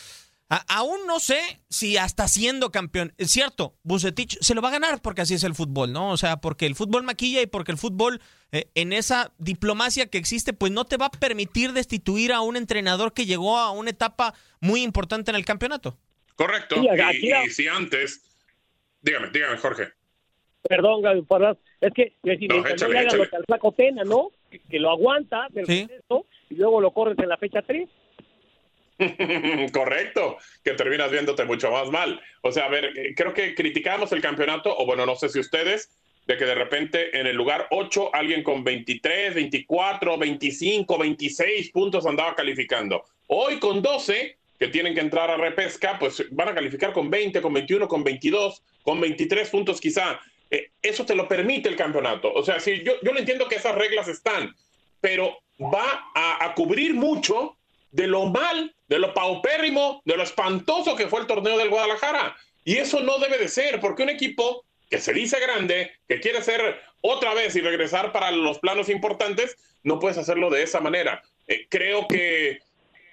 a 0.48 0.64
aún 0.68 1.06
no 1.06 1.18
sé 1.18 1.40
si 1.68 1.96
hasta 1.96 2.28
siendo 2.28 2.70
campeón, 2.70 3.12
es 3.18 3.32
cierto, 3.32 3.74
Bucetich 3.82 4.38
se 4.40 4.54
lo 4.54 4.62
va 4.62 4.68
a 4.68 4.72
ganar 4.72 5.02
porque 5.02 5.22
así 5.22 5.34
es 5.34 5.44
el 5.44 5.54
fútbol, 5.54 5.92
¿no? 5.92 6.10
O 6.10 6.16
sea, 6.16 6.36
porque 6.36 6.66
el 6.66 6.76
fútbol 6.76 7.02
maquilla 7.02 7.42
y 7.42 7.46
porque 7.46 7.72
el 7.72 7.78
fútbol 7.78 8.20
eh, 8.52 8.66
en 8.74 8.92
esa 8.92 9.32
diplomacia 9.38 10.06
que 10.06 10.18
existe, 10.18 10.52
pues 10.52 10.70
no 10.70 10.84
te 10.84 10.96
va 10.96 11.06
a 11.06 11.10
permitir 11.10 11.72
destituir 11.72 12.32
a 12.32 12.42
un 12.42 12.56
entrenador 12.56 13.12
que 13.12 13.26
llegó 13.26 13.58
a 13.58 13.72
una 13.72 13.90
etapa 13.90 14.34
muy 14.60 14.82
importante 14.82 15.30
en 15.30 15.36
el 15.36 15.44
campeonato. 15.44 15.98
Correcto. 16.36 16.76
Y, 16.80 17.46
y, 17.46 17.50
si 17.50 17.66
antes, 17.66 18.22
dígame, 19.02 19.30
dígame, 19.32 19.56
Jorge. 19.56 19.88
Perdón, 20.62 21.02
Gaby, 21.02 21.24
es 21.80 21.92
que 21.92 22.12
si 22.38 22.48
no, 22.48 22.66
échale, 22.66 22.94
no 22.94 23.00
hagan 23.00 23.18
lo 23.18 23.30
que 23.30 23.36
al 23.36 23.44
flaco 23.44 23.72
Tena, 23.72 24.04
¿no? 24.04 24.30
Que, 24.50 24.60
que 24.60 24.78
lo 24.78 24.90
aguanta 24.90 25.46
del 25.50 25.66
¿Sí? 25.66 25.88
y 26.50 26.54
luego 26.54 26.80
lo 26.80 26.92
corres 26.92 27.18
en 27.18 27.28
la 27.28 27.36
fecha 27.36 27.62
3. 27.62 27.88
Correcto, 29.72 30.38
que 30.64 30.72
terminas 30.72 31.10
viéndote 31.10 31.44
mucho 31.44 31.70
más 31.70 31.90
mal. 31.90 32.20
O 32.42 32.52
sea, 32.52 32.66
a 32.66 32.68
ver, 32.68 32.96
eh, 32.96 33.14
creo 33.14 33.34
que 33.34 33.54
criticamos 33.54 34.12
el 34.12 34.22
campeonato, 34.22 34.76
o 34.76 34.86
bueno, 34.86 35.04
no 35.04 35.16
sé 35.16 35.28
si 35.28 35.38
ustedes, 35.38 35.90
de 36.26 36.36
que 36.36 36.44
de 36.44 36.54
repente 36.54 37.18
en 37.18 37.26
el 37.26 37.36
lugar 37.36 37.68
8 37.70 38.10
alguien 38.12 38.42
con 38.42 38.64
23, 38.64 39.34
24, 39.34 40.18
25, 40.18 40.98
26 40.98 41.70
puntos 41.70 42.06
andaba 42.06 42.34
calificando. 42.34 43.04
Hoy 43.28 43.58
con 43.58 43.82
12, 43.82 44.36
que 44.58 44.68
tienen 44.68 44.94
que 44.94 45.00
entrar 45.00 45.30
a 45.30 45.36
repesca, 45.36 45.98
pues 45.98 46.24
van 46.30 46.48
a 46.48 46.54
calificar 46.54 46.92
con 46.92 47.10
20, 47.10 47.40
con 47.40 47.52
21, 47.52 47.86
con 47.86 48.02
22, 48.02 48.62
con 48.82 49.00
23 49.00 49.48
puntos 49.50 49.80
quizá. 49.80 50.20
Eh, 50.50 50.70
eso 50.80 51.04
te 51.04 51.14
lo 51.14 51.28
permite 51.28 51.68
el 51.68 51.76
campeonato. 51.76 52.32
O 52.32 52.44
sea, 52.44 52.60
sí, 52.60 52.82
yo, 52.84 52.94
yo 53.02 53.12
lo 53.12 53.18
entiendo 53.18 53.48
que 53.48 53.56
esas 53.56 53.74
reglas 53.74 54.08
están, 54.08 54.54
pero 55.00 55.38
va 55.60 56.10
a, 56.14 56.44
a 56.44 56.54
cubrir 56.54 56.94
mucho 56.94 57.56
de 57.92 58.06
lo 58.06 58.26
mal, 58.26 58.75
de 58.88 58.98
lo 58.98 59.14
paupérrimo, 59.14 60.02
de 60.04 60.16
lo 60.16 60.22
espantoso 60.22 60.96
que 60.96 61.08
fue 61.08 61.20
el 61.20 61.26
torneo 61.26 61.58
del 61.58 61.70
Guadalajara. 61.70 62.36
Y 62.64 62.76
eso 62.76 63.00
no 63.00 63.18
debe 63.18 63.38
de 63.38 63.48
ser, 63.48 63.80
porque 63.80 64.02
un 64.02 64.08
equipo 64.08 64.64
que 64.90 64.98
se 64.98 65.12
dice 65.12 65.38
grande, 65.40 65.92
que 66.08 66.20
quiere 66.20 66.42
ser 66.42 66.80
otra 67.00 67.34
vez 67.34 67.56
y 67.56 67.60
regresar 67.60 68.12
para 68.12 68.30
los 68.30 68.58
planos 68.58 68.88
importantes, 68.88 69.56
no 69.82 69.98
puedes 69.98 70.18
hacerlo 70.18 70.50
de 70.50 70.62
esa 70.62 70.80
manera. 70.80 71.22
Eh, 71.48 71.66
creo 71.68 72.06
que 72.08 72.60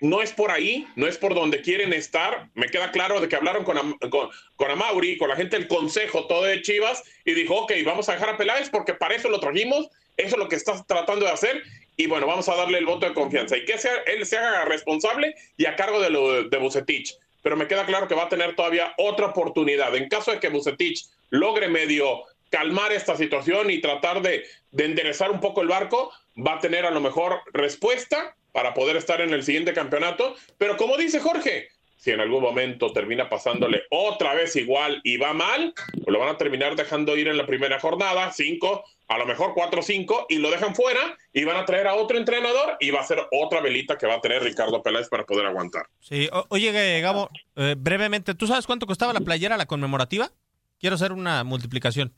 no 0.01 0.21
es 0.21 0.33
por 0.33 0.51
ahí, 0.51 0.85
no 0.95 1.07
es 1.07 1.17
por 1.17 1.33
donde 1.33 1.61
quieren 1.61 1.93
estar. 1.93 2.49
Me 2.55 2.67
queda 2.67 2.91
claro 2.91 3.21
de 3.21 3.29
que 3.29 3.35
hablaron 3.35 3.63
con, 3.63 3.97
con, 4.09 4.29
con 4.55 4.71
Amauri, 4.71 5.17
con 5.17 5.29
la 5.29 5.35
gente 5.35 5.57
del 5.57 5.67
consejo, 5.67 6.27
todo 6.27 6.43
de 6.43 6.61
Chivas, 6.61 7.03
y 7.23 7.33
dijo, 7.33 7.55
ok, 7.55 7.71
vamos 7.85 8.09
a 8.09 8.13
dejar 8.13 8.29
a 8.29 8.37
Peláez 8.37 8.69
porque 8.69 8.93
para 8.93 9.15
eso 9.15 9.29
lo 9.29 9.39
trajimos, 9.39 9.87
eso 10.17 10.35
es 10.35 10.37
lo 10.37 10.49
que 10.49 10.55
estás 10.55 10.85
tratando 10.85 11.25
de 11.25 11.31
hacer, 11.31 11.63
y 11.95 12.07
bueno, 12.07 12.27
vamos 12.27 12.49
a 12.49 12.55
darle 12.55 12.79
el 12.79 12.85
voto 12.85 13.07
de 13.07 13.13
confianza 13.13 13.57
y 13.57 13.65
que 13.65 13.77
sea, 13.77 13.95
él 14.07 14.25
se 14.25 14.37
haga 14.37 14.65
responsable 14.65 15.35
y 15.57 15.65
a 15.65 15.75
cargo 15.75 16.01
de 16.01 16.09
lo 16.09 16.49
Bucetich. 16.59 17.15
Pero 17.41 17.57
me 17.57 17.67
queda 17.67 17.85
claro 17.85 18.07
que 18.07 18.15
va 18.15 18.23
a 18.23 18.29
tener 18.29 18.55
todavía 18.55 18.93
otra 18.97 19.27
oportunidad. 19.27 19.95
En 19.95 20.07
caso 20.07 20.31
de 20.31 20.39
que 20.39 20.49
Bucetich 20.49 21.05
logre 21.29 21.67
medio 21.67 22.23
calmar 22.49 22.91
esta 22.91 23.17
situación 23.17 23.69
y 23.69 23.81
tratar 23.81 24.21
de 24.21 24.45
enderezar 24.77 25.31
un 25.31 25.39
poco 25.39 25.61
el 25.61 25.67
barco, 25.67 26.11
va 26.35 26.55
a 26.55 26.59
tener 26.59 26.85
a 26.85 26.91
lo 26.91 27.01
mejor 27.01 27.41
respuesta 27.51 28.35
para 28.51 28.73
poder 28.73 28.95
estar 28.95 29.19
en 29.21 29.33
el 29.33 29.43
siguiente 29.43 29.73
campeonato. 29.73 30.35
Pero 30.57 30.77
como 30.77 30.95
dice 30.95 31.19
Jorge, 31.19 31.69
si 32.03 32.11
en 32.11 32.19
algún 32.19 32.43
momento 32.43 32.91
termina 32.91 33.29
pasándole 33.29 33.83
otra 33.89 34.33
vez 34.33 34.57
igual 34.57 34.99
y 35.05 35.15
va 35.15 35.31
mal, 35.31 35.73
pues 35.93 36.07
lo 36.07 36.19
van 36.19 36.35
a 36.35 36.37
terminar 36.37 36.75
dejando 36.75 37.15
ir 37.15 37.29
en 37.29 37.37
la 37.37 37.45
primera 37.45 37.79
jornada, 37.79 38.29
cinco, 38.33 38.83
a 39.07 39.17
lo 39.17 39.25
mejor 39.25 39.53
cuatro 39.53 39.79
o 39.79 39.83
cinco, 39.83 40.25
y 40.27 40.35
lo 40.35 40.51
dejan 40.51 40.75
fuera 40.75 41.17
y 41.31 41.45
van 41.45 41.55
a 41.55 41.63
traer 41.63 41.87
a 41.87 41.95
otro 41.95 42.17
entrenador 42.17 42.75
y 42.81 42.91
va 42.91 42.99
a 42.99 43.05
ser 43.05 43.19
otra 43.31 43.61
velita 43.61 43.97
que 43.97 44.05
va 44.05 44.15
a 44.15 44.21
tener 44.21 44.43
Ricardo 44.43 44.83
Peláez 44.83 45.07
para 45.07 45.25
poder 45.25 45.45
aguantar. 45.45 45.85
Sí, 46.01 46.27
o 46.33 46.45
oye 46.49 46.99
Gabo, 46.99 47.29
eh, 47.55 47.75
brevemente, 47.77 48.35
¿tú 48.35 48.47
sabes 48.47 48.67
cuánto 48.67 48.85
costaba 48.85 49.13
la 49.13 49.21
playera 49.21 49.55
la 49.55 49.65
conmemorativa? 49.65 50.29
Quiero 50.81 50.97
hacer 50.97 51.13
una 51.13 51.45
multiplicación. 51.45 52.13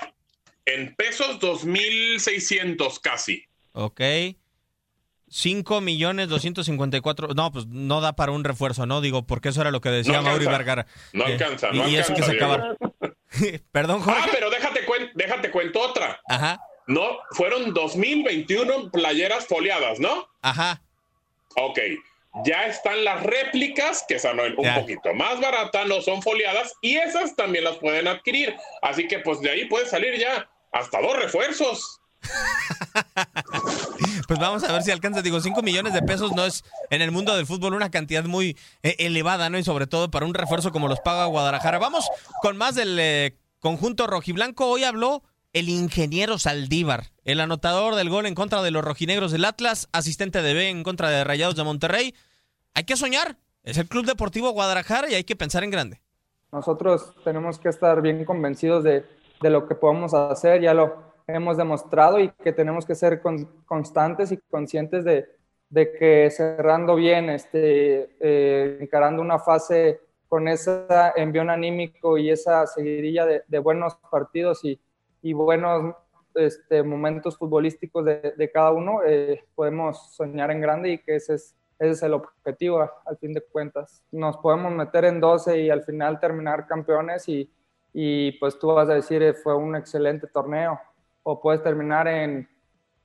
En 0.66 0.96
pesos, 0.96 1.40
2.600 1.40 3.00
casi. 3.02 3.44
Ok. 3.74 4.02
5 5.30 5.82
millones 5.82 6.30
254. 6.30 7.30
No, 7.36 7.52
pues 7.52 7.66
no 7.68 8.00
da 8.02 8.16
para 8.16 8.32
un 8.32 8.44
refuerzo, 8.44 8.86
¿no? 8.86 9.02
Digo, 9.02 9.26
porque 9.26 9.50
eso 9.50 9.62
era 9.62 9.72
lo 9.72 9.82
que 9.82 9.90
decía 9.90 10.18
no 10.18 10.24
Mauri 10.24 10.46
Vergara. 10.46 10.86
No 11.14 11.26
alcanza, 11.26 11.70
y, 11.74 11.78
no 11.78 11.88
y 11.90 11.96
eso 11.98 12.14
alcanza, 12.14 12.32
que 12.32 12.38
se 12.38 12.44
acaba. 12.44 12.76
Perdón, 13.72 14.02
Jorge. 14.02 14.22
Ah, 14.24 14.28
pero 14.32 14.50
déjate, 14.50 14.86
cuen- 14.86 15.12
déjate 15.16 15.52
cuento 15.52 15.82
otra. 15.82 16.20
Ajá, 16.30 16.60
No, 16.88 17.18
fueron 17.32 17.74
2021 17.74 18.92
playeras 18.92 19.48
foliadas, 19.48 20.00
¿no? 20.00 20.28
ajá. 20.42 20.82
Ok. 21.58 21.80
Ya 22.44 22.66
están 22.66 23.06
las 23.06 23.24
réplicas, 23.24 24.04
que 24.08 24.20
son 24.20 24.40
un 24.42 24.56
Ya. 24.62 24.76
poquito 24.76 25.14
más 25.14 25.40
baratas, 25.40 25.88
no 25.88 26.02
son 26.02 26.22
foliadas, 26.22 26.74
y 26.82 26.98
esas 26.98 27.34
también 27.36 27.64
las 27.64 27.78
pueden 27.78 28.08
adquirir. 28.10 28.54
Así 28.82 29.08
que 29.08 29.20
pues 29.20 29.40
de 29.40 29.52
ahí 29.52 29.66
puede 29.66 29.86
salir 29.88 30.20
ya 30.20 30.50
hasta 30.74 31.00
dos 31.02 31.16
refuerzos. 31.18 32.02
Pues 34.28 34.40
vamos 34.40 34.64
a 34.64 34.72
ver 34.72 34.82
si 34.82 34.92
alcanza. 34.92 35.22
Digo, 35.22 35.40
5 35.40 35.62
millones 35.62 35.94
de 35.94 36.02
pesos 36.02 36.36
no 36.36 36.46
es 36.46 36.64
en 36.90 37.02
el 37.02 37.12
mundo 37.12 37.36
del 37.36 37.46
fútbol 37.46 37.74
una 37.74 37.92
cantidad 37.92 38.24
muy 38.26 38.58
eh, 38.84 38.96
elevada, 39.00 39.50
¿no? 39.50 39.58
Y 39.58 39.64
sobre 39.64 39.88
todo 39.88 40.10
para 40.10 40.26
un 40.26 40.34
refuerzo 40.34 40.72
como 40.72 40.88
los 40.88 41.00
paga 41.00 41.26
Guadalajara. 41.26 41.80
Vamos 41.80 42.10
con 42.42 42.58
más 42.58 42.76
del 42.76 42.98
eh, 43.00 43.38
conjunto 43.60 44.08
rojiblanco. 44.08 44.68
Hoy 44.68 44.84
habló 44.84 45.24
el 45.54 45.70
ingeniero 45.70 46.38
Saldívar, 46.38 47.12
el 47.24 47.40
anotador 47.40 47.96
del 47.96 48.10
gol 48.10 48.26
en 48.26 48.36
contra 48.36 48.62
de 48.62 48.72
los 48.72 48.84
rojinegros 48.84 49.32
del 49.32 49.46
Atlas, 49.46 49.88
asistente 49.92 50.42
de 50.42 50.54
B 50.54 50.70
en 50.70 50.84
contra 50.84 51.10
de 51.10 51.24
Rayados 51.24 51.56
de 51.56 51.64
Monterrey. 51.64 52.14
Hay 52.74 52.84
que 52.84 52.98
soñar, 52.98 53.38
es 53.64 53.78
el 53.78 53.88
Club 53.88 54.06
Deportivo 54.06 54.52
Guadalajara 54.52 55.10
y 55.10 55.14
hay 55.14 55.24
que 55.24 55.36
pensar 55.36 55.64
en 55.64 55.70
grande. 55.70 56.02
Nosotros 56.52 57.14
tenemos 57.24 57.58
que 57.58 57.70
estar 57.70 58.02
bien 58.02 58.26
convencidos 58.26 58.84
de, 58.84 59.06
de 59.42 59.50
lo 59.50 59.68
que 59.68 59.76
podemos 59.76 60.14
hacer, 60.14 60.62
ya 60.62 60.74
lo 60.74 61.05
hemos 61.28 61.58
demostrado 61.58 62.20
y 62.20 62.30
que 62.30 62.54
tenemos 62.54 62.86
que 62.86 62.96
ser 62.96 63.22
constantes 63.66 64.32
y 64.32 64.38
conscientes 64.38 65.04
de, 65.04 65.28
de 65.70 65.92
que 65.92 66.30
cerrando 66.32 66.96
bien, 66.96 67.30
este, 67.30 68.16
eh, 68.20 68.78
encarando 68.82 69.22
una 69.22 69.40
fase 69.40 70.02
con 70.28 70.48
ese 70.48 70.86
envión 71.16 71.50
anímico 71.50 72.18
y 72.18 72.30
esa 72.30 72.66
seguidilla 72.68 73.26
de, 73.26 73.44
de 73.48 73.60
buenos 73.60 73.96
partidos 74.10 74.64
y, 74.64 74.80
y 75.22 75.34
buenos 75.34 75.96
este, 76.36 76.84
momentos 76.84 77.38
futbolísticos 77.38 78.06
de, 78.06 78.52
cada 78.54 78.72
uno, 78.72 79.00
eh, 79.06 79.44
podemos 79.56 80.14
soñar 80.16 80.52
en 80.52 80.62
grande 80.62 80.90
y 80.90 80.98
que 81.00 81.16
ese 81.16 81.36
es, 81.36 81.56
ese 81.80 81.92
es 81.92 82.04
el 82.04 82.14
objetivo 82.14 82.90
al 83.06 83.18
fin 83.18 83.34
de 83.34 83.42
cuentas. 83.42 84.04
Nos 84.12 84.38
podemos 84.38 84.72
meter 84.72 85.06
en 85.06 85.20
12 85.20 85.62
y 85.62 85.70
al 85.70 85.84
final 85.84 86.20
terminar 86.20 86.68
campeones 86.68 87.28
y, 87.30 87.50
y 87.94 88.34
pues 88.34 88.60
tú 88.60 88.68
vas 88.68 88.90
a 88.90 88.96
decir 88.96 89.24
eh, 89.24 89.34
fue 89.34 89.56
un 89.56 89.76
excelente 89.76 90.28
torneo 90.28 90.80
o 91.28 91.42
puedes 91.42 91.64
terminar 91.64 92.08
en, 92.08 92.48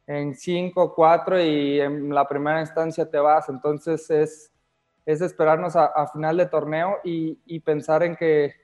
en 0.07 0.35
5, 0.35 0.95
4 0.95 1.43
y 1.43 1.81
en 1.81 2.15
la 2.15 2.29
primera 2.29 2.61
instancia 2.61 3.11
te 3.11 3.19
vas. 3.19 3.49
Entonces 3.49 4.11
es, 4.11 4.53
es 5.07 5.21
esperarnos 5.23 5.75
a, 5.75 5.87
a 5.87 6.07
final 6.09 6.37
de 6.37 6.47
torneo 6.47 6.99
y, 7.03 7.39
y 7.47 7.61
pensar 7.61 8.03
en 8.03 8.15
que 8.15 8.55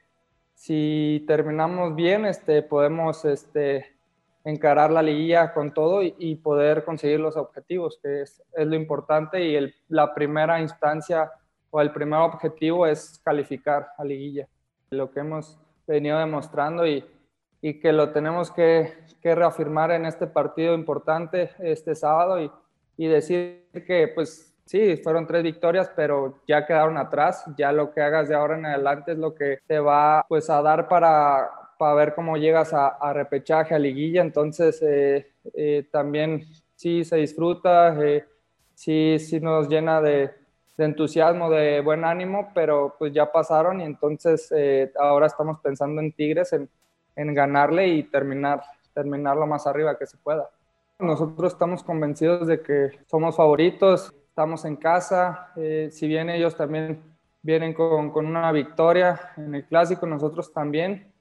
si 0.55 1.25
terminamos 1.27 1.95
bien, 1.95 2.27
este, 2.27 2.63
podemos 2.63 3.25
este, 3.25 3.97
encarar 4.45 4.91
la 4.91 5.03
liguilla 5.03 5.53
con 5.53 5.73
todo 5.73 6.03
y, 6.03 6.35
poder 6.37 6.85
conseguir 6.85 7.21
los 7.21 7.37
objetivos, 7.37 7.99
que 8.03 8.23
es, 8.23 8.43
lo 8.57 8.77
importante 8.77 9.43
y 9.43 9.57
el, 9.57 9.75
la 9.89 10.15
primera 10.15 10.61
instancia 10.61 11.33
o 11.71 11.81
el 11.81 11.93
primer 11.93 12.21
objetivo 12.21 12.87
es 12.87 13.21
calificar 13.25 13.89
a 13.97 14.05
liguilla. 14.05 14.47
Lo 14.91 15.11
que 15.11 15.21
hemos 15.21 15.59
venido 15.87 16.19
demostrando 16.19 16.87
y, 16.87 17.05
y 17.69 17.81
que 17.81 17.93
lo 17.93 18.11
tenemos 18.11 18.51
que, 18.53 18.93
que, 19.21 19.35
reafirmar 19.35 19.91
en 19.91 20.07
este 20.07 20.27
partido 20.27 20.75
importante 20.75 21.51
este 21.59 21.95
sábado 21.95 22.41
y, 22.41 22.51
y 22.97 23.09
decir 23.09 23.67
que 23.87 24.13
pues 24.15 24.57
Sí, 24.67 24.97
fueron 24.97 25.29
tres 25.29 25.45
victorias, 25.45 25.93
pero 25.95 26.41
ya 26.49 26.67
quedaron 26.67 26.99
atrás. 26.99 27.45
Ya 27.57 27.71
lo 27.71 27.93
que 27.93 28.01
hagas 28.01 28.29
de 28.29 28.35
ahora 28.35 28.59
en 28.59 28.67
adelante 28.67 29.13
es 29.13 29.19
lo 29.19 29.33
que 29.33 29.61
te 29.65 29.79
va 29.79 30.27
pues 30.29 30.51
a 30.51 30.61
dar 30.61 30.89
para, 30.89 31.49
para 31.79 31.95
ver 31.95 32.15
cómo 32.17 32.37
llegas 32.37 32.73
a, 32.75 33.13
repechaje, 33.13 33.77
a 33.77 33.79
liguilla. 33.79 34.23
Entonces, 34.23 34.83
eh, 34.83 35.29
eh, 35.55 35.87
también 35.93 36.43
sí 36.75 37.05
se 37.05 37.15
disfruta, 37.17 37.97
eh, 38.05 38.25
sí, 38.75 39.19
sí 39.21 39.39
nos 39.39 39.69
llena 39.69 40.01
de, 40.01 40.33
entusiasmo, 40.79 41.49
de 41.49 41.81
buen 41.81 42.05
ánimo, 42.05 42.51
pero 42.53 42.97
pues 42.99 43.13
ya 43.13 43.31
pasaron 43.31 43.81
y 43.81 43.85
entonces 43.85 44.53
ahora 44.99 45.27
estamos 45.27 45.59
pensando 45.61 46.03
en 46.03 46.13
Tigres, 46.13 46.53
en, 46.53 46.69
en 47.17 47.35
ganarle 47.35 47.89
y 47.89 48.05
terminar, 48.05 48.63
terminar 48.95 49.37
lo 49.37 49.47
más 49.47 49.67
arriba 49.67 49.99
que 49.99 50.07
se 50.07 50.19
pueda. 50.19 50.49
Nosotros 50.99 51.53
estamos 51.53 51.83
convencidos 51.83 52.47
de 52.47 52.61
que 52.61 52.91
somos 53.07 53.37
favoritos, 53.37 54.15
estamos 54.29 54.65
en 54.65 54.77
casa, 54.77 55.53
eh, 55.57 55.89
si 55.91 56.07
bien 56.07 56.31
ellos 56.31 56.57
también 56.57 57.03
vienen 57.43 57.75
con, 57.75 58.11
con, 58.11 58.27
una 58.27 58.51
victoria 58.53 59.33
en 59.37 59.55
el 59.55 59.65
clásico, 59.65 60.07
nosotros 60.07 60.53
también. 60.53 61.13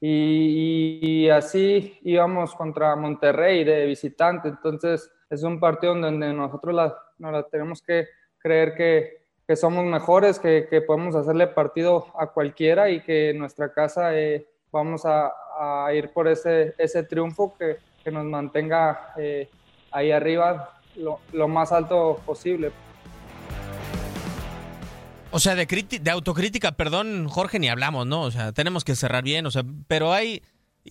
Y, 0.00 1.28
así 1.28 1.98
íbamos 2.02 2.54
contra 2.56 2.96
Monterrey 2.96 3.62
de 3.62 3.86
visitante, 3.86 4.48
entonces 4.48 5.10
es 5.30 5.42
un 5.44 5.60
partido 5.60 5.94
donde 5.94 6.32
nosotros 6.32 6.74
la, 6.74 6.96
la 7.18 7.42
tenemos 7.44 7.80
que 7.82 8.08
creer 8.38 8.74
que, 8.74 9.22
que 9.46 9.54
somos 9.54 9.84
mejores, 9.84 10.38
que, 10.40 10.66
que, 10.68 10.80
podemos 10.82 11.14
hacerle 11.14 11.46
partido 11.46 12.06
a 12.18 12.26
cualquiera 12.26 12.90
y 12.90 13.02
que 13.02 13.32
nuestra 13.32 13.72
casa 13.72 14.18
eh, 14.18 14.46
vamos 14.72 15.04
a, 15.04 15.30
a, 15.58 15.92
ir 15.94 16.08
por 16.10 16.26
ese, 16.26 16.74
ese 16.78 17.02
triunfo 17.04 17.54
que, 17.56 17.76
que 18.02 18.10
nos 18.10 18.24
mantenga 18.24 19.12
eh, 19.16 19.48
ahí 19.92 20.10
arriba 20.10 20.80
lo, 20.96 21.48
más 21.48 21.72
alto 21.72 22.20
posible. 22.24 22.72
O 25.30 25.38
sea, 25.38 25.54
de, 25.54 25.66
de 25.66 26.10
autocrítica, 26.10 26.72
perdón, 26.72 27.28
Jorge, 27.28 27.58
ni 27.58 27.68
hablamos, 27.68 28.06
¿no? 28.06 28.22
O 28.22 28.30
sea, 28.30 28.52
tenemos 28.52 28.84
que 28.84 28.94
cerrar 28.94 29.22
bien, 29.22 29.46
o 29.46 29.50
sea, 29.50 29.62
pero 29.86 30.12
hay... 30.12 30.42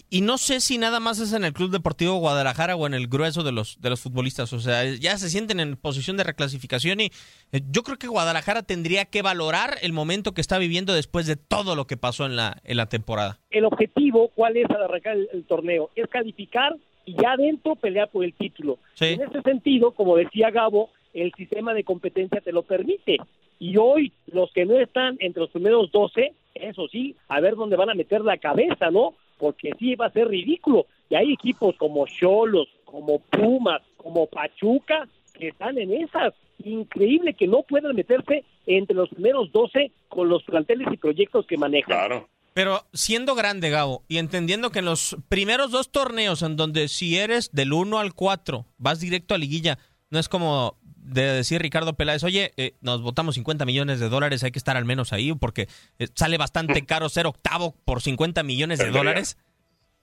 Y 0.09 0.21
no 0.21 0.37
sé 0.37 0.61
si 0.61 0.77
nada 0.77 0.99
más 1.01 1.19
es 1.19 1.33
en 1.33 1.43
el 1.43 1.51
Club 1.51 1.71
Deportivo 1.71 2.15
Guadalajara 2.15 2.75
o 2.77 2.87
en 2.87 2.93
el 2.93 3.07
grueso 3.07 3.43
de 3.43 3.51
los, 3.51 3.81
de 3.81 3.89
los 3.89 3.99
futbolistas. 4.01 4.53
O 4.53 4.59
sea, 4.59 4.85
ya 4.85 5.17
se 5.17 5.29
sienten 5.29 5.59
en 5.59 5.75
posición 5.75 6.15
de 6.15 6.23
reclasificación 6.23 7.01
y 7.01 7.11
eh, 7.51 7.61
yo 7.69 7.83
creo 7.83 7.97
que 7.97 8.07
Guadalajara 8.07 8.63
tendría 8.63 9.05
que 9.05 9.21
valorar 9.21 9.75
el 9.81 9.91
momento 9.91 10.33
que 10.33 10.41
está 10.41 10.57
viviendo 10.59 10.93
después 10.93 11.27
de 11.27 11.35
todo 11.35 11.75
lo 11.75 11.87
que 11.87 11.97
pasó 11.97 12.25
en 12.25 12.37
la, 12.37 12.57
en 12.63 12.77
la 12.77 12.85
temporada. 12.85 13.39
El 13.49 13.65
objetivo, 13.65 14.29
¿cuál 14.33 14.55
es 14.55 14.69
al 14.69 14.83
arrancar 14.83 15.17
el 15.17 15.43
torneo? 15.45 15.89
Es 15.95 16.07
calificar 16.07 16.75
y 17.05 17.15
ya 17.21 17.33
adentro 17.33 17.75
pelear 17.75 18.09
por 18.09 18.23
el 18.23 18.33
título. 18.33 18.79
En 18.99 19.21
ese 19.21 19.41
sentido, 19.41 19.91
como 19.91 20.15
decía 20.15 20.51
Gabo, 20.51 20.89
el 21.13 21.33
sistema 21.33 21.73
de 21.73 21.83
competencia 21.83 22.39
te 22.41 22.53
lo 22.53 22.63
permite. 22.63 23.17
Y 23.59 23.77
hoy, 23.77 24.13
los 24.27 24.51
que 24.53 24.65
no 24.65 24.79
están 24.79 25.17
entre 25.19 25.41
los 25.41 25.51
primeros 25.51 25.91
12, 25.91 26.33
eso 26.55 26.87
sí, 26.87 27.15
a 27.27 27.39
ver 27.39 27.55
dónde 27.55 27.75
van 27.75 27.89
a 27.89 27.95
meter 27.95 28.21
la 28.21 28.37
cabeza, 28.37 28.89
¿no? 28.89 29.15
Porque 29.41 29.71
sí 29.79 29.95
va 29.95 30.05
a 30.05 30.11
ser 30.11 30.27
ridículo. 30.27 30.85
Y 31.09 31.15
hay 31.15 31.33
equipos 31.33 31.75
como 31.77 32.05
Cholos, 32.05 32.67
como 32.85 33.19
Pumas, 33.19 33.81
como 33.97 34.27
Pachuca, 34.27 35.09
que 35.33 35.47
están 35.47 35.79
en 35.79 35.91
esas. 35.91 36.33
Increíble 36.63 37.33
que 37.33 37.47
no 37.47 37.63
puedan 37.63 37.95
meterse 37.95 38.45
entre 38.67 38.95
los 38.95 39.09
primeros 39.09 39.51
12 39.51 39.91
con 40.07 40.29
los 40.29 40.43
planteles 40.43 40.87
y 40.93 40.97
proyectos 40.97 41.47
que 41.47 41.57
manejan. 41.57 41.97
Claro. 41.97 42.29
Pero 42.53 42.81
siendo 42.93 43.33
grande, 43.33 43.69
Gabo, 43.69 44.03
y 44.07 44.17
entendiendo 44.17 44.69
que 44.69 44.79
en 44.79 44.85
los 44.85 45.17
primeros 45.29 45.71
dos 45.71 45.89
torneos, 45.91 46.43
en 46.43 46.57
donde 46.57 46.87
si 46.87 47.17
eres 47.17 47.49
del 47.51 47.73
1 47.73 47.97
al 47.97 48.13
4, 48.13 48.65
vas 48.77 48.99
directo 48.99 49.33
a 49.33 49.37
liguilla, 49.37 49.79
no 50.11 50.19
es 50.19 50.27
como 50.27 50.77
de 51.03 51.23
decir 51.23 51.61
Ricardo 51.61 51.93
Peláez, 51.93 52.23
oye, 52.23 52.53
eh, 52.57 52.73
nos 52.81 53.01
votamos 53.01 53.35
50 53.35 53.65
millones 53.65 53.99
de 53.99 54.09
dólares, 54.09 54.43
hay 54.43 54.51
que 54.51 54.59
estar 54.59 54.77
al 54.77 54.85
menos 54.85 55.13
ahí, 55.13 55.33
porque 55.33 55.67
eh, 55.99 56.07
sale 56.15 56.37
bastante 56.37 56.85
caro 56.85 57.09
ser 57.09 57.27
octavo 57.27 57.75
por 57.85 58.01
50 58.01 58.43
millones 58.43 58.79
de 58.79 58.91
dólares. 58.91 59.37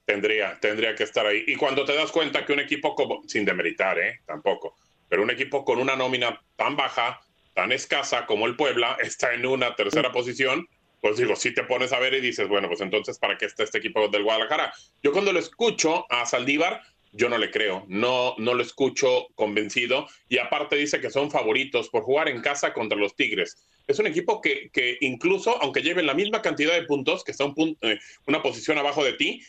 Tendría, 0.04 0.58
tendría 0.60 0.94
que 0.94 1.04
estar 1.04 1.26
ahí. 1.26 1.44
Y 1.46 1.56
cuando 1.56 1.84
te 1.84 1.94
das 1.94 2.10
cuenta 2.10 2.44
que 2.44 2.52
un 2.52 2.60
equipo 2.60 2.94
como, 2.94 3.22
sin 3.26 3.44
demeritar, 3.44 3.98
¿eh? 3.98 4.20
Tampoco, 4.26 4.76
pero 5.08 5.22
un 5.22 5.30
equipo 5.30 5.64
con 5.64 5.78
una 5.78 5.96
nómina 5.96 6.40
tan 6.56 6.76
baja, 6.76 7.20
tan 7.54 7.72
escasa 7.72 8.26
como 8.26 8.46
el 8.46 8.56
Puebla, 8.56 8.96
está 9.00 9.34
en 9.34 9.46
una 9.46 9.74
tercera 9.74 10.10
posición, 10.12 10.66
pues 11.00 11.16
digo, 11.16 11.36
si 11.36 11.52
te 11.52 11.62
pones 11.62 11.92
a 11.92 11.98
ver 11.98 12.14
y 12.14 12.20
dices, 12.20 12.48
bueno, 12.48 12.68
pues 12.68 12.80
entonces, 12.80 13.18
¿para 13.18 13.38
qué 13.38 13.46
está 13.46 13.62
este 13.62 13.78
equipo 13.78 14.08
del 14.08 14.24
Guadalajara? 14.24 14.72
Yo 15.02 15.12
cuando 15.12 15.32
lo 15.32 15.38
escucho 15.38 16.06
a 16.10 16.26
Saldívar, 16.26 16.82
yo 17.18 17.28
no 17.28 17.36
le 17.36 17.50
creo, 17.50 17.84
no, 17.88 18.36
no 18.38 18.54
lo 18.54 18.62
escucho 18.62 19.26
convencido 19.34 20.06
y 20.28 20.38
aparte 20.38 20.76
dice 20.76 21.00
que 21.00 21.10
son 21.10 21.32
favoritos 21.32 21.88
por 21.88 22.04
jugar 22.04 22.28
en 22.28 22.40
casa 22.40 22.72
contra 22.72 22.96
los 22.96 23.16
Tigres. 23.16 23.56
Es 23.88 23.98
un 23.98 24.06
equipo 24.06 24.40
que, 24.40 24.70
que 24.72 24.98
incluso, 25.00 25.60
aunque 25.60 25.82
lleven 25.82 26.06
la 26.06 26.14
misma 26.14 26.42
cantidad 26.42 26.74
de 26.74 26.84
puntos, 26.84 27.24
que 27.24 27.32
está 27.32 27.44
eh, 27.82 27.98
una 28.26 28.40
posición 28.40 28.78
abajo 28.78 29.02
de 29.02 29.14
ti, 29.14 29.42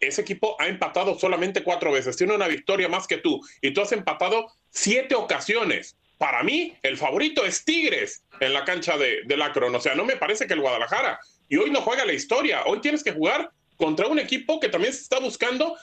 ese 0.00 0.20
equipo 0.22 0.56
ha 0.60 0.68
empatado 0.68 1.18
solamente 1.18 1.64
cuatro 1.64 1.90
veces, 1.90 2.16
tiene 2.16 2.34
una 2.34 2.46
victoria 2.46 2.88
más 2.88 3.08
que 3.08 3.18
tú 3.18 3.40
y 3.60 3.72
tú 3.72 3.80
has 3.80 3.90
empatado 3.90 4.46
siete 4.70 5.16
ocasiones 5.16 5.96
para 6.18 6.42
mí, 6.44 6.74
el 6.82 6.96
favorito 6.96 7.44
es 7.44 7.64
Tigres 7.64 8.24
en 8.40 8.54
la 8.54 8.64
cancha 8.64 8.96
de, 8.96 9.22
de 9.26 9.36
Lacron. 9.36 9.74
O 9.74 9.80
sea, 9.80 9.94
no 9.94 10.04
me 10.04 10.16
parece 10.16 10.46
que 10.46 10.54
el 10.54 10.62
Guadalajara. 10.62 11.20
Y 11.46 11.58
hoy 11.58 11.70
no 11.70 11.82
juega 11.82 12.06
la 12.06 12.14
historia. 12.14 12.64
Hoy 12.64 12.80
tienes 12.80 13.04
que 13.04 13.12
jugar 13.12 13.50
contra 13.76 14.06
un 14.06 14.18
equipo 14.18 14.58
que 14.58 14.70
también 14.70 14.94
se 14.94 15.02
está 15.02 15.18
buscando 15.20 15.76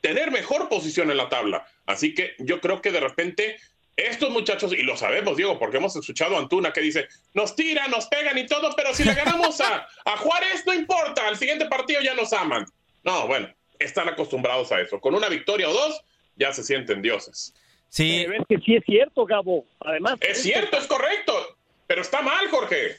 tener 0.00 0.30
mejor 0.30 0.68
posición 0.68 1.10
en 1.10 1.16
la 1.16 1.28
tabla. 1.28 1.66
Así 1.86 2.14
que 2.14 2.34
yo 2.38 2.60
creo 2.60 2.80
que 2.80 2.92
de 2.92 3.00
repente 3.00 3.56
estos 3.96 4.30
muchachos, 4.30 4.72
y 4.72 4.82
lo 4.82 4.96
sabemos, 4.96 5.36
Diego, 5.36 5.58
porque 5.58 5.78
hemos 5.78 5.96
escuchado 5.96 6.36
a 6.36 6.38
Antuna 6.38 6.72
que 6.72 6.80
dice, 6.80 7.08
nos 7.34 7.56
tiran, 7.56 7.90
nos 7.90 8.06
pegan 8.06 8.38
y 8.38 8.46
todo, 8.46 8.70
pero 8.76 8.94
si 8.94 9.02
le 9.02 9.12
ganamos 9.12 9.60
a, 9.60 9.88
a 10.04 10.16
Juárez, 10.16 10.64
no 10.66 10.72
importa, 10.72 11.26
al 11.26 11.36
siguiente 11.36 11.66
partido 11.66 12.00
ya 12.00 12.14
nos 12.14 12.32
aman. 12.32 12.64
No, 13.02 13.26
bueno, 13.26 13.48
están 13.78 14.08
acostumbrados 14.08 14.70
a 14.70 14.80
eso. 14.80 15.00
Con 15.00 15.16
una 15.16 15.28
victoria 15.28 15.68
o 15.68 15.72
dos, 15.72 16.00
ya 16.36 16.52
se 16.52 16.62
sienten 16.62 17.02
dioses. 17.02 17.54
Sí. 17.88 18.20
Es 18.20 18.46
que 18.48 18.58
sí 18.58 18.76
es 18.76 18.84
cierto, 18.84 19.24
Gabo. 19.24 19.64
Además. 19.80 20.14
Es 20.20 20.42
cierto, 20.42 20.78
es 20.78 20.86
correcto. 20.86 21.32
Pero 21.88 22.02
está 22.02 22.22
mal, 22.22 22.48
Jorge. 22.48 22.96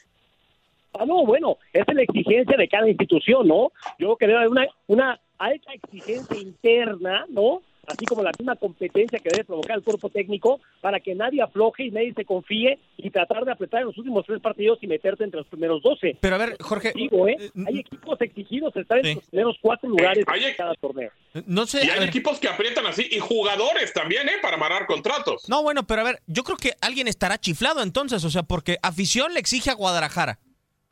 Ah, 0.92 1.06
no, 1.06 1.24
bueno, 1.24 1.56
esa 1.72 1.84
es 1.88 1.94
la 1.94 2.02
exigencia 2.02 2.56
de 2.56 2.68
cada 2.68 2.88
institución, 2.88 3.46
¿no? 3.46 3.72
Yo 3.98 4.16
creo 4.16 4.16
que 4.16 4.26
debe 4.26 4.38
haber 4.38 4.50
una, 4.50 4.66
una 4.88 5.20
alta 5.40 5.72
exigencia 5.72 6.38
interna, 6.38 7.24
¿no? 7.28 7.62
así 7.86 8.04
como 8.06 8.22
la 8.22 8.30
misma 8.38 8.56
competencia 8.56 9.18
que 9.18 9.30
debe 9.30 9.44
provocar 9.44 9.76
el 9.76 9.82
cuerpo 9.82 10.10
técnico 10.10 10.60
para 10.80 11.00
que 11.00 11.14
nadie 11.14 11.42
afloje 11.42 11.84
y 11.84 11.90
nadie 11.90 12.12
se 12.14 12.24
confíe 12.24 12.78
y 12.96 13.10
tratar 13.10 13.44
de 13.44 13.52
apretar 13.52 13.80
en 13.80 13.88
los 13.88 13.98
últimos 13.98 14.24
tres 14.26 14.40
partidos 14.40 14.78
y 14.82 14.86
meterte 14.86 15.24
entre 15.24 15.40
los 15.40 15.48
primeros 15.48 15.82
doce. 15.82 16.16
Pero 16.20 16.34
a 16.34 16.38
ver, 16.38 16.56
Jorge. 16.60 16.92
Digo, 16.94 17.28
¿eh? 17.28 17.36
eh 17.40 17.50
hay 17.66 17.80
equipos 17.80 18.20
exigidos 18.20 18.74
a 18.76 18.80
estar 18.80 19.04
en 19.04 19.16
los 19.16 19.24
primeros 19.24 19.56
cuatro 19.60 19.88
lugares 19.88 20.24
en 20.26 20.54
cada 20.56 20.74
torneo. 20.74 21.10
No 21.46 21.66
sé. 21.66 21.84
Y 21.84 21.90
hay 21.90 22.06
equipos 22.06 22.38
que 22.38 22.48
aprietan 22.48 22.86
así 22.86 23.06
y 23.10 23.18
jugadores 23.18 23.92
también, 23.92 24.28
¿eh? 24.28 24.34
Para 24.42 24.56
amarrar 24.56 24.86
contratos. 24.86 25.48
No, 25.48 25.62
bueno, 25.62 25.86
pero 25.86 26.02
a 26.02 26.04
ver, 26.04 26.20
yo 26.26 26.44
creo 26.44 26.56
que 26.56 26.72
alguien 26.80 27.08
estará 27.08 27.38
chiflado 27.38 27.82
entonces, 27.82 28.24
o 28.24 28.30
sea, 28.30 28.42
porque 28.42 28.78
afición 28.82 29.34
le 29.34 29.40
exige 29.40 29.70
a 29.70 29.74
Guadalajara. 29.74 30.38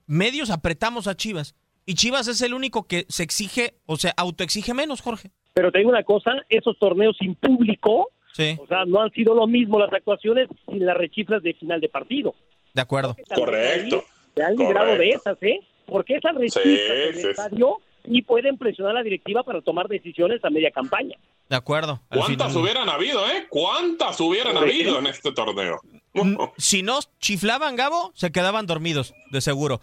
Medios 0.06 0.50
apretamos 0.50 1.06
a 1.06 1.16
Chivas. 1.16 1.54
Y 1.88 1.94
Chivas 1.94 2.28
es 2.28 2.42
el 2.42 2.52
único 2.52 2.86
que 2.86 3.06
se 3.08 3.22
exige, 3.22 3.76
o 3.86 3.96
sea, 3.96 4.12
autoexige 4.18 4.74
menos, 4.74 5.00
Jorge. 5.00 5.30
Pero 5.54 5.72
te 5.72 5.78
digo 5.78 5.88
una 5.88 6.02
cosa, 6.02 6.32
esos 6.50 6.78
torneos 6.78 7.16
sin 7.18 7.34
público, 7.34 8.10
o 8.60 8.66
sea, 8.66 8.84
no 8.86 9.00
han 9.00 9.10
sido 9.12 9.34
lo 9.34 9.46
mismo 9.46 9.78
las 9.78 9.90
actuaciones 9.90 10.48
sin 10.66 10.84
las 10.84 10.98
rechiflas 10.98 11.42
de 11.42 11.54
final 11.54 11.80
de 11.80 11.88
partido. 11.88 12.34
De 12.74 12.82
acuerdo. 12.82 13.16
Correcto. 13.34 14.04
Se 14.36 14.42
han 14.42 14.56
librado 14.56 14.98
de 14.98 15.08
esas, 15.08 15.42
¿eh? 15.42 15.60
Porque 15.86 16.16
esas 16.16 16.34
rechiflas 16.34 16.62
sí, 16.62 17.20
del 17.20 17.30
estadio 17.30 17.78
y 18.04 18.20
pueden 18.20 18.58
presionar 18.58 18.90
a 18.90 18.98
la 18.98 19.02
directiva 19.02 19.42
para 19.42 19.62
tomar 19.62 19.88
decisiones 19.88 20.44
a 20.44 20.50
media 20.50 20.70
campaña. 20.70 21.16
De 21.48 21.56
acuerdo. 21.56 22.02
¿Cuántas 22.10 22.54
hubieran 22.54 22.90
habido, 22.90 23.26
eh? 23.30 23.46
¿Cuántas 23.48 24.20
hubieran 24.20 24.58
habido 24.58 24.98
en 24.98 25.06
este 25.06 25.32
torneo? 25.32 25.80
Si 26.58 26.82
no 26.82 26.98
chiflaban, 27.18 27.76
Gabo, 27.76 28.12
se 28.14 28.30
quedaban 28.30 28.66
dormidos, 28.66 29.14
de 29.30 29.40
seguro. 29.40 29.80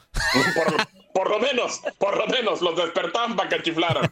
Por 1.16 1.30
lo 1.30 1.40
menos, 1.40 1.82
por 1.98 2.18
lo 2.18 2.28
menos, 2.28 2.62
los 2.62 2.76
despertaban 2.76 3.38
para 3.38 3.48
que 3.48 3.64
chiflaran. 3.64 4.12